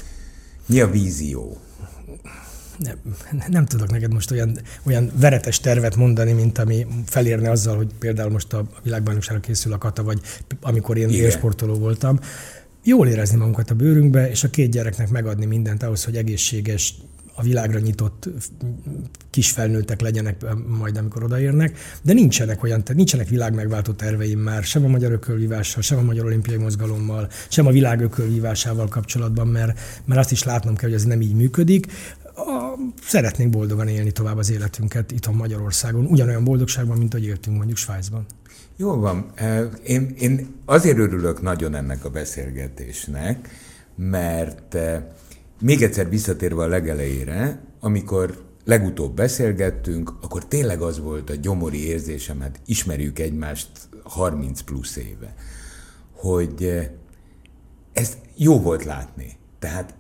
mi 0.66 0.80
a 0.80 0.90
vízió? 0.90 1.58
Nem, 2.78 2.98
nem 3.48 3.66
tudok 3.66 3.92
neked 3.92 4.14
most 4.14 4.32
olyan, 4.32 4.60
olyan 4.84 5.12
veretes 5.16 5.60
tervet 5.60 5.96
mondani, 5.96 6.32
mint 6.32 6.58
ami 6.58 6.88
felérne 7.06 7.50
azzal, 7.50 7.76
hogy 7.76 7.88
például 8.00 8.30
most 8.30 8.54
a 8.54 8.66
világbajnokságra 8.84 9.42
készül 9.42 9.74
a 9.74 9.78
kata, 9.78 10.04
vagy 10.04 10.22
amikor 10.62 10.98
én 10.98 11.10
élsportoló 11.10 11.74
voltam 11.74 12.20
jól 12.84 13.08
érezni 13.08 13.38
magunkat 13.38 13.70
a 13.70 13.76
bőrünkbe, 13.76 14.30
és 14.30 14.44
a 14.44 14.50
két 14.50 14.72
gyereknek 14.72 15.10
megadni 15.10 15.46
mindent 15.46 15.84
ahhoz, 15.84 16.04
hogy 16.04 16.16
egészséges, 16.16 16.94
a 17.40 17.42
világra 17.42 17.80
nyitott 17.80 18.30
kis 19.30 19.52
felnőttek 19.52 20.02
legyenek 20.02 20.46
majd, 20.80 20.98
amikor 20.98 21.24
odaérnek, 21.24 21.78
de 22.02 22.14
nincsenek 22.14 22.64
olyan, 22.64 22.82
tehát 22.82 22.98
nincsenek 22.98 23.28
világmegváltó 23.28 23.92
terveim 23.92 24.40
már, 24.40 24.64
sem 24.64 24.86
a 24.86 24.88
magyar 24.88 25.12
ökölvívással, 25.12 25.82
sem 25.82 25.98
a 25.98 26.02
magyar 26.02 26.26
olimpiai 26.26 26.58
mozgalommal, 26.58 27.30
sem 27.50 27.68
a 27.68 27.72
világ 27.72 28.02
ökölvívásával 28.02 28.88
kapcsolatban, 28.88 29.48
mert, 29.48 29.80
mert 30.06 30.20
azt 30.20 30.32
is 30.32 30.44
látnom 30.44 30.76
kell, 30.76 30.90
hogy 30.90 30.98
ez 30.98 31.04
nem 31.04 31.22
így 31.22 31.34
működik. 31.34 31.88
A, 32.36 32.78
szeretnénk 33.04 33.52
boldogan 33.52 33.88
élni 33.88 34.12
tovább 34.12 34.38
az 34.38 34.52
életünket 34.52 35.12
itthon 35.12 35.36
Magyarországon, 35.36 36.06
ugyanolyan 36.06 36.44
boldogságban, 36.44 36.98
mint 36.98 37.14
ahogy 37.14 37.26
éltünk 37.26 37.58
mondjuk 37.58 37.78
Svájcban. 37.78 38.26
Jó 38.80 38.96
van. 38.96 39.32
Én, 39.84 40.14
én 40.20 40.56
azért 40.66 40.98
örülök 40.98 41.42
nagyon 41.42 41.76
ennek 41.76 42.06
a 42.06 42.10
beszélgetésnek, 42.10 43.50
mert 43.96 44.78
még 45.62 45.82
egyszer 45.82 46.10
visszatérve 46.10 46.64
a 46.64 46.68
legelejére, 46.68 47.62
amikor 47.80 48.46
legutóbb 48.66 49.16
beszélgettünk, 49.16 50.14
akkor 50.22 50.46
tényleg 50.46 50.82
az 50.82 51.00
volt 51.00 51.30
a 51.30 51.36
gyomori 51.36 51.86
érzésem, 51.88 52.40
hát 52.40 52.60
ismerjük 52.66 53.20
egymást 53.20 53.70
30 54.04 54.62
plusz 54.62 54.96
éve, 54.96 55.36
hogy 56.12 56.90
ezt 57.94 58.18
jó 58.36 58.60
volt 58.60 58.84
látni. 58.84 59.38
Tehát 59.60 59.94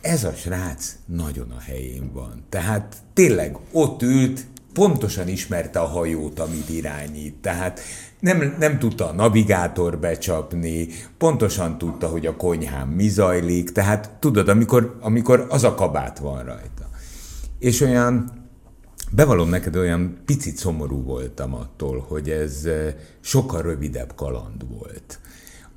ez 0.00 0.24
a 0.24 0.32
srác 0.32 0.96
nagyon 1.06 1.50
a 1.50 1.60
helyén 1.60 2.12
van. 2.12 2.44
Tehát 2.48 2.96
tényleg 3.12 3.56
ott 3.72 4.02
ült, 4.02 4.46
pontosan 4.76 5.28
ismerte 5.28 5.80
a 5.80 5.86
hajót, 5.86 6.38
amit 6.38 6.68
irányít. 6.68 7.34
Tehát 7.34 7.80
nem, 8.20 8.56
nem 8.58 8.78
tudta 8.78 9.08
a 9.08 9.12
navigátor 9.12 9.98
becsapni, 9.98 10.88
pontosan 11.18 11.78
tudta, 11.78 12.08
hogy 12.08 12.26
a 12.26 12.36
konyhán 12.36 12.88
mi 12.88 13.08
zajlik, 13.08 13.72
tehát 13.72 14.10
tudod, 14.20 14.48
amikor, 14.48 14.96
amikor 15.00 15.46
az 15.48 15.64
a 15.64 15.74
kabát 15.74 16.18
van 16.18 16.44
rajta. 16.44 16.88
És 17.58 17.80
olyan, 17.80 18.30
bevallom 19.10 19.48
neked, 19.48 19.76
olyan 19.76 20.18
picit 20.24 20.56
szomorú 20.56 21.02
voltam 21.02 21.54
attól, 21.54 22.04
hogy 22.08 22.30
ez 22.30 22.64
eh, 22.64 22.94
sokkal 23.20 23.62
rövidebb 23.62 24.14
kaland 24.14 24.68
volt 24.68 25.20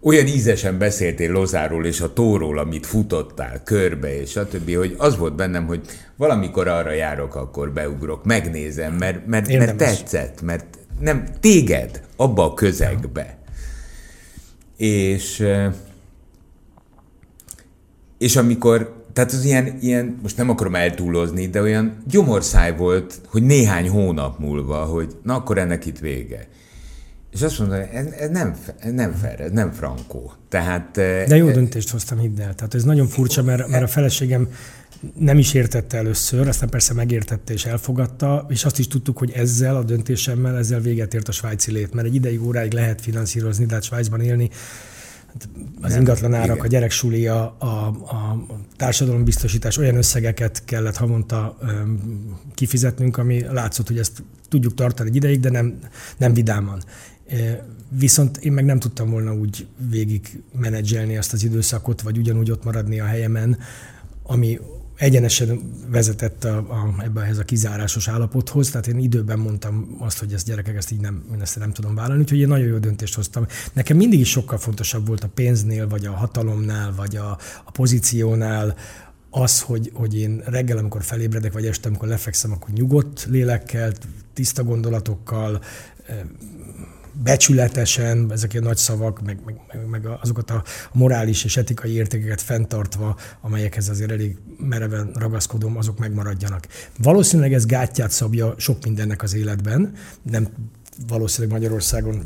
olyan 0.02 0.28
ízesen 0.28 0.78
beszéltél 0.78 1.32
Lozáról 1.32 1.86
és 1.86 2.02
a 2.02 2.14
tóról, 2.14 2.58
amit 2.58 2.86
futottál 2.86 3.64
körbe, 3.64 4.22
és 4.22 4.30
stb., 4.30 4.76
hogy 4.76 4.96
az 4.98 5.18
volt 5.18 5.36
bennem, 5.36 5.66
hogy 5.66 5.82
valamikor 6.16 6.68
arra 6.68 6.92
járok, 6.92 7.36
akkor 7.36 7.72
beugrok, 7.72 8.26
megnézem, 8.26 8.94
mert, 8.94 9.26
mert, 9.26 9.48
mert 9.48 9.76
tetszett, 9.76 10.42
mert 10.42 10.78
nem, 11.00 11.26
téged 11.40 12.02
abba 12.16 12.44
a 12.44 12.54
közegbe. 12.54 13.38
És, 14.78 15.46
és 18.18 18.36
amikor, 18.36 19.06
tehát 19.14 19.32
az 19.32 19.46
ilyen, 19.46 19.78
ilyen, 19.82 20.20
most 20.22 20.38
nem 20.38 20.50
akarom 20.50 20.76
eltúlozni, 20.76 21.48
de 21.48 21.62
olyan 21.62 22.04
gyomorszáj 22.08 22.76
volt, 22.76 23.22
hogy 23.28 23.44
néhány 23.44 23.90
hónap 23.90 24.40
múlva, 24.40 24.78
hogy 24.78 25.18
na 25.24 25.36
akkor 25.36 25.58
ennek 25.58 25.86
itt 25.86 26.00
vége. 26.00 26.48
És 27.32 27.42
azt 27.42 27.60
mondta, 27.60 27.88
ez, 27.88 28.06
ez 28.06 28.30
nem, 28.30 28.56
nem 28.92 29.14
fair, 29.14 29.42
ez 29.42 29.52
nem 29.52 29.72
frankó. 29.72 30.34
Tehát, 30.50 30.92
De 31.28 31.36
jó 31.36 31.52
döntést 31.52 31.90
hoztam, 31.90 32.20
hidd 32.20 32.42
el. 32.42 32.56
Tehát 32.56 32.74
ez 32.74 32.84
nagyon 32.84 33.08
furcsa, 33.08 33.44
mert, 33.44 33.68
mert 33.68 33.84
a 33.84 33.88
feleségem 33.88 34.48
nem 35.18 35.38
is 35.38 35.54
értette 35.54 35.98
először, 35.98 36.48
aztán 36.48 36.70
persze 36.70 36.94
megértette 36.94 37.54
és 37.54 37.66
elfogadta, 37.66 38.46
és 38.50 38.66
azt 38.66 38.80
is 38.80 38.88
tudtuk, 38.88 39.18
hogy 39.18 39.32
ezzel 39.32 39.76
a 39.76 39.84
döntésemmel 39.84 40.58
ezzel 40.58 40.80
véget 40.80 41.14
ért 41.14 41.28
a 41.28 41.32
svájci 41.32 41.72
lét, 41.72 41.94
mert 41.94 42.08
egy 42.08 42.16
ideig 42.16 42.44
óráig 42.44 42.74
lehet 42.74 43.02
finanszírozni, 43.02 43.66
de 43.66 43.74
hát 43.74 43.84
Svájcban 43.84 44.22
élni 44.22 44.50
az 45.82 45.96
ingatlan 45.96 46.34
árak, 46.34 46.64
a 46.64 46.68
gyereksuli, 46.68 47.28
a, 47.28 47.56
a, 47.60 47.66
a 47.66 48.46
társadalombiztosítás 48.78 49.78
olyan 49.78 49.96
összegeket 49.96 50.62
kellett 50.66 50.96
havonta 50.96 51.58
kifizetnünk, 52.56 53.18
ami 53.18 53.42
látszott, 53.52 53.88
hogy 53.88 53.98
ezt 53.98 54.24
tudjuk 54.50 54.74
tartani 54.74 55.10
egy 55.10 55.16
ideig, 55.16 55.40
de 55.40 55.50
nem, 55.50 55.80
nem 56.18 56.34
vidáman. 56.34 56.84
Viszont 57.90 58.38
én 58.38 58.52
meg 58.52 58.66
nem 58.66 58.80
tudtam 58.80 59.10
volna 59.10 59.34
úgy 59.34 59.68
végig 59.90 60.42
menedzselni 60.60 61.18
azt 61.18 61.34
az 61.34 61.44
időszakot, 61.44 62.02
vagy 62.02 62.18
ugyanúgy 62.18 62.52
ott 62.52 62.64
maradni 62.64 63.00
a 63.00 63.06
helyemen, 63.06 63.58
ami 64.24 64.60
egyenesen 65.00 65.62
vezetett 65.88 66.44
a, 66.44 66.58
a, 66.58 67.04
ebbe 67.04 67.22
ehhez 67.22 67.38
a 67.38 67.44
kizárásos 67.44 68.08
állapothoz, 68.08 68.70
tehát 68.70 68.88
én 68.88 69.00
időben 69.00 69.40
mondtam 69.40 69.96
azt, 70.00 70.20
hogy 70.20 70.34
ezt 70.34 70.46
gyerekek, 70.46 70.76
ezt 70.76 70.92
így 70.92 71.00
nem, 71.00 71.24
én 71.34 71.42
ezt 71.42 71.60
nem 71.60 71.72
tudom 71.72 71.96
vállalni, 71.96 72.22
úgyhogy 72.22 72.40
én 72.40 72.48
nagyon 72.48 72.68
jó 72.68 72.78
döntést 72.78 73.16
hoztam. 73.16 73.46
Nekem 73.74 73.98
mindig 73.98 74.20
is 74.20 74.30
sokkal 74.30 74.58
fontosabb 74.58 75.08
volt 75.08 75.24
a 75.24 75.30
pénznél, 75.34 75.88
vagy 75.88 76.06
a 76.06 76.12
hatalomnál, 76.12 76.94
vagy 76.96 77.16
a, 77.16 77.38
a 77.64 77.72
pozíciónál, 77.72 78.76
az, 79.30 79.62
hogy, 79.62 79.92
hogy 79.94 80.18
én 80.18 80.42
reggel, 80.46 80.78
amikor 80.78 81.04
felébredek, 81.04 81.54
vagy 81.54 81.66
este, 81.66 81.88
amikor 81.88 82.08
lefekszem, 82.08 82.52
akkor 82.52 82.70
nyugodt 82.70 83.28
lélekkel, 83.30 83.94
tiszta 84.34 84.64
gondolatokkal, 84.64 85.62
becsületesen, 87.14 88.32
ezek 88.32 88.54
a 88.54 88.60
nagy 88.60 88.78
szavak, 88.78 89.22
meg, 89.22 89.40
meg, 89.46 89.88
meg 89.88 90.06
azokat 90.22 90.50
a 90.52 90.64
morális 90.92 91.44
és 91.44 91.58
etikai 91.58 91.92
értékeket 91.92 92.42
fenntartva, 92.42 93.18
amelyekhez 93.42 93.90
azért 93.90 94.12
elég 94.12 94.38
mereven 94.58 95.12
ragaszkodom, 95.14 95.78
azok 95.78 95.98
megmaradjanak. 95.98 96.68
Valószínűleg 96.98 97.54
ez 97.54 97.66
gátját 97.66 98.12
szabja 98.12 98.54
sok 98.58 98.84
mindennek 98.84 99.24
az 99.24 99.34
életben, 99.34 99.94
nem 100.22 100.48
valószínűleg 101.08 101.58
Magyarországon 101.58 102.26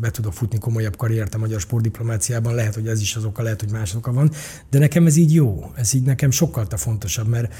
be 0.00 0.10
tudok 0.10 0.32
futni 0.32 0.58
komolyabb 0.58 0.96
karriert 0.96 1.34
a 1.34 1.38
magyar 1.38 1.60
sportdiplomáciában, 1.60 2.54
lehet, 2.54 2.74
hogy 2.74 2.86
ez 2.88 3.00
is 3.00 3.16
az 3.16 3.24
oka, 3.24 3.42
lehet, 3.42 3.60
hogy 3.60 3.70
más 3.70 3.94
oka 3.94 4.12
van, 4.12 4.30
de 4.70 4.78
nekem 4.78 5.06
ez 5.06 5.16
így 5.16 5.34
jó, 5.34 5.72
ez 5.74 5.94
így 5.94 6.02
nekem 6.02 6.30
sokkal 6.30 6.66
fontosabb, 6.68 7.28
mert, 7.28 7.54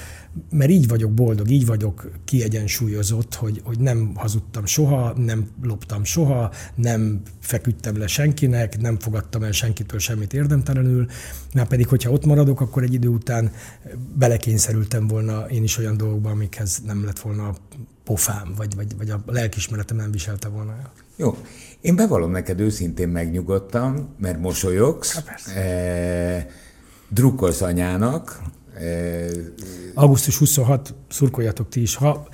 mert 0.51 0.71
így 0.71 0.89
vagyok 0.89 1.13
boldog, 1.13 1.51
így 1.51 1.67
vagyok 1.67 2.11
kiegyensúlyozott, 2.25 3.35
hogy, 3.35 3.61
hogy 3.65 3.79
nem 3.79 4.13
hazudtam 4.15 4.67
soha, 4.67 5.13
nem 5.17 5.51
loptam 5.63 6.05
soha, 6.05 6.53
nem 6.75 7.23
feküdtem 7.41 7.99
le 7.99 8.07
senkinek, 8.07 8.81
nem 8.81 8.99
fogadtam 8.99 9.43
el 9.43 9.53
senkitől 9.53 9.99
semmit 9.99 10.33
érdemtelenül, 10.33 11.07
már 11.55 11.67
pedig, 11.67 11.87
hogyha 11.87 12.11
ott 12.11 12.25
maradok, 12.25 12.61
akkor 12.61 12.83
egy 12.83 12.95
idő 12.95 13.09
után 13.09 13.53
belekényszerültem 14.15 15.07
volna 15.07 15.49
én 15.51 15.63
is 15.63 15.79
olyan 15.79 15.97
dolgokba, 15.97 16.31
amikhez 16.31 16.83
nem 16.87 17.05
lett 17.05 17.19
volna 17.19 17.55
pofám, 18.09 18.53
vagy, 18.57 18.75
vagy, 18.75 18.97
vagy 18.97 19.11
a 19.11 19.23
lelkismeretem 19.27 19.97
nem 19.97 20.11
viselte 20.11 20.49
volna 20.49 20.73
el. 20.73 20.93
Jó. 21.17 21.37
Én 21.81 21.97
bevallom 21.97 22.31
neked 22.31 22.61
őszintén 22.61 23.09
megnyugodtam, 23.09 24.15
mert 24.19 24.39
mosolyogsz, 24.41 25.15
hát 25.15 25.57
e, 25.57 26.47
drukkolsz 27.09 27.61
anyának. 27.61 28.43
E, 28.75 29.27
Augusztus 29.95 30.37
26, 30.37 30.95
szurkoljatok 31.09 31.69
ti 31.69 31.81
is. 31.81 31.95
Ha, 31.95 32.29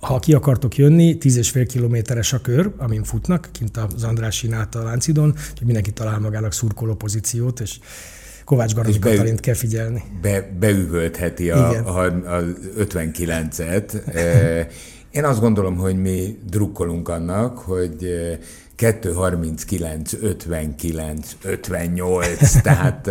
ha 0.00 0.18
ki 0.18 0.32
akartok 0.32 0.76
jönni, 0.76 1.18
10,5 1.20 1.64
kilométeres 1.68 2.32
a 2.32 2.40
kör, 2.40 2.72
amin 2.76 3.02
futnak, 3.02 3.48
kint 3.52 3.76
az 3.76 4.04
András 4.04 4.46
át 4.50 4.74
a 4.74 4.82
Láncidon, 4.82 5.34
hogy 5.56 5.66
mindenki 5.66 5.92
talál 5.92 6.18
magának 6.18 6.52
szurkoló 6.52 6.94
pozíciót, 6.94 7.60
és 7.60 7.78
Kovács 8.44 8.74
Garas 8.74 8.98
Katalint 8.98 9.40
kell 9.40 9.54
figyelni. 9.54 10.02
Be, 10.20 10.56
beüvöltheti 10.58 11.50
a, 11.50 11.68
a, 11.68 12.04
a 12.04 12.42
59-et. 12.78 13.92
Én 15.10 15.24
azt 15.24 15.40
gondolom, 15.40 15.76
hogy 15.76 15.96
mi 16.00 16.38
drukkolunk 16.50 17.08
annak, 17.08 17.58
hogy 17.58 18.16
239, 18.76 20.12
59, 20.12 21.36
58, 21.42 22.60
tehát 22.60 23.10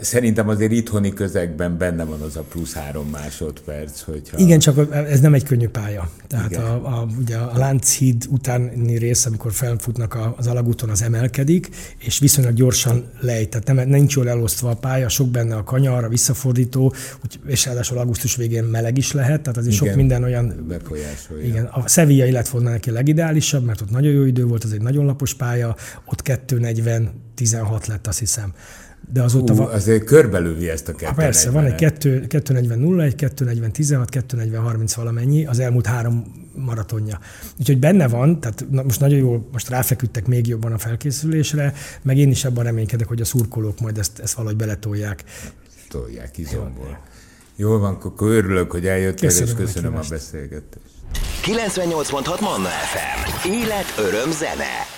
Szerintem 0.00 0.48
azért 0.48 0.72
itthoni 0.72 1.12
közegben 1.12 1.78
benne 1.78 2.04
van 2.04 2.20
az 2.20 2.36
a 2.36 2.42
plusz 2.42 2.72
három 2.72 3.08
másodperc. 3.08 4.00
Hogyha... 4.00 4.38
Igen, 4.38 4.58
csak 4.58 4.94
ez 4.94 5.20
nem 5.20 5.34
egy 5.34 5.44
könnyű 5.44 5.68
pálya. 5.68 6.10
Tehát 6.26 6.56
a, 6.56 6.74
a, 6.74 7.06
ugye 7.18 7.36
a 7.36 7.58
Lánchíd 7.58 8.24
utáni 8.28 8.98
rész, 8.98 9.26
amikor 9.26 9.52
felfutnak 9.52 10.18
az 10.36 10.46
alagúton, 10.46 10.90
az 10.90 11.02
emelkedik, 11.02 11.68
és 11.98 12.18
viszonylag 12.18 12.54
gyorsan 12.54 13.04
lejt. 13.20 13.48
Tehát 13.50 13.66
nem, 13.66 13.88
nincs 13.88 14.16
jól 14.16 14.28
elosztva 14.28 14.70
a 14.70 14.74
pálya, 14.74 15.08
sok 15.08 15.28
benne 15.28 15.56
a 15.56 15.64
kanyar, 15.64 16.04
a 16.04 16.08
visszafordító, 16.08 16.94
és 17.46 17.64
ráadásul 17.64 17.98
augusztus 17.98 18.36
végén 18.36 18.64
meleg 18.64 18.96
is 18.96 19.12
lehet, 19.12 19.40
tehát 19.40 19.58
azért 19.58 19.74
igen, 19.74 19.86
sok 19.86 19.96
minden 19.96 20.22
olyan... 20.22 20.64
Befolyásolja. 20.68 21.44
Igen, 21.44 21.64
a 21.64 21.88
Sevilla 21.88 22.32
lett 22.32 22.48
volna 22.48 22.70
neki 22.70 22.90
a 22.90 22.92
legideálisabb, 22.92 23.64
mert 23.64 23.80
ott 23.80 23.90
nagyon 23.90 24.12
jó 24.12 24.24
idő 24.24 24.44
volt, 24.44 24.64
az 24.64 24.72
egy 24.72 24.82
nagyon 24.82 25.04
lapos 25.04 25.34
pálya, 25.34 25.76
ott 26.04 26.22
240 26.22 27.26
16 27.34 27.86
lett, 27.86 28.06
azt 28.06 28.18
hiszem. 28.18 28.52
De 29.12 29.22
azóta 29.22 29.52
Hú, 29.52 29.58
van... 29.58 29.70
azért 29.70 30.04
körbelővi 30.04 30.68
ezt 30.68 30.88
a 30.88 30.92
240 30.92 31.14
Persze, 31.14 31.50
van 31.50 31.64
egy 31.64 31.74
240 32.26 32.98
01, 32.98 33.14
240 33.14 33.72
16, 33.72 34.08
240 34.08 34.62
30 34.62 34.94
valamennyi, 34.94 35.46
az 35.46 35.58
elmúlt 35.58 35.86
három 35.86 36.46
maratonja. 36.54 37.18
Úgyhogy 37.58 37.78
benne 37.78 38.08
van, 38.08 38.40
tehát 38.40 38.64
na, 38.70 38.82
most 38.82 39.00
nagyon 39.00 39.18
jól, 39.18 39.48
most 39.52 39.68
ráfeküdtek 39.68 40.26
még 40.26 40.46
jobban 40.46 40.72
a 40.72 40.78
felkészülésre, 40.78 41.72
meg 42.02 42.16
én 42.16 42.30
is 42.30 42.44
abban 42.44 42.64
reménykedek, 42.64 43.08
hogy 43.08 43.20
a 43.20 43.24
szurkolók 43.24 43.80
majd 43.80 43.98
ezt, 43.98 44.18
ezt 44.18 44.34
valahogy 44.34 44.56
beletolják. 44.56 45.24
Tolják 45.88 46.38
izomból. 46.38 46.98
Jól 47.56 47.78
van, 47.78 47.94
akkor 47.94 48.30
örülök, 48.30 48.70
hogy 48.70 48.86
eljöttél, 48.86 49.28
és 49.28 49.54
köszönöm 49.54 49.96
a 49.96 50.00
beszélgetést. 50.08 50.86
98.6 51.42 52.40
Manna 52.40 52.68
FM. 52.68 53.48
Élet, 53.48 53.94
öröm, 53.98 54.30
zene. 54.30 54.97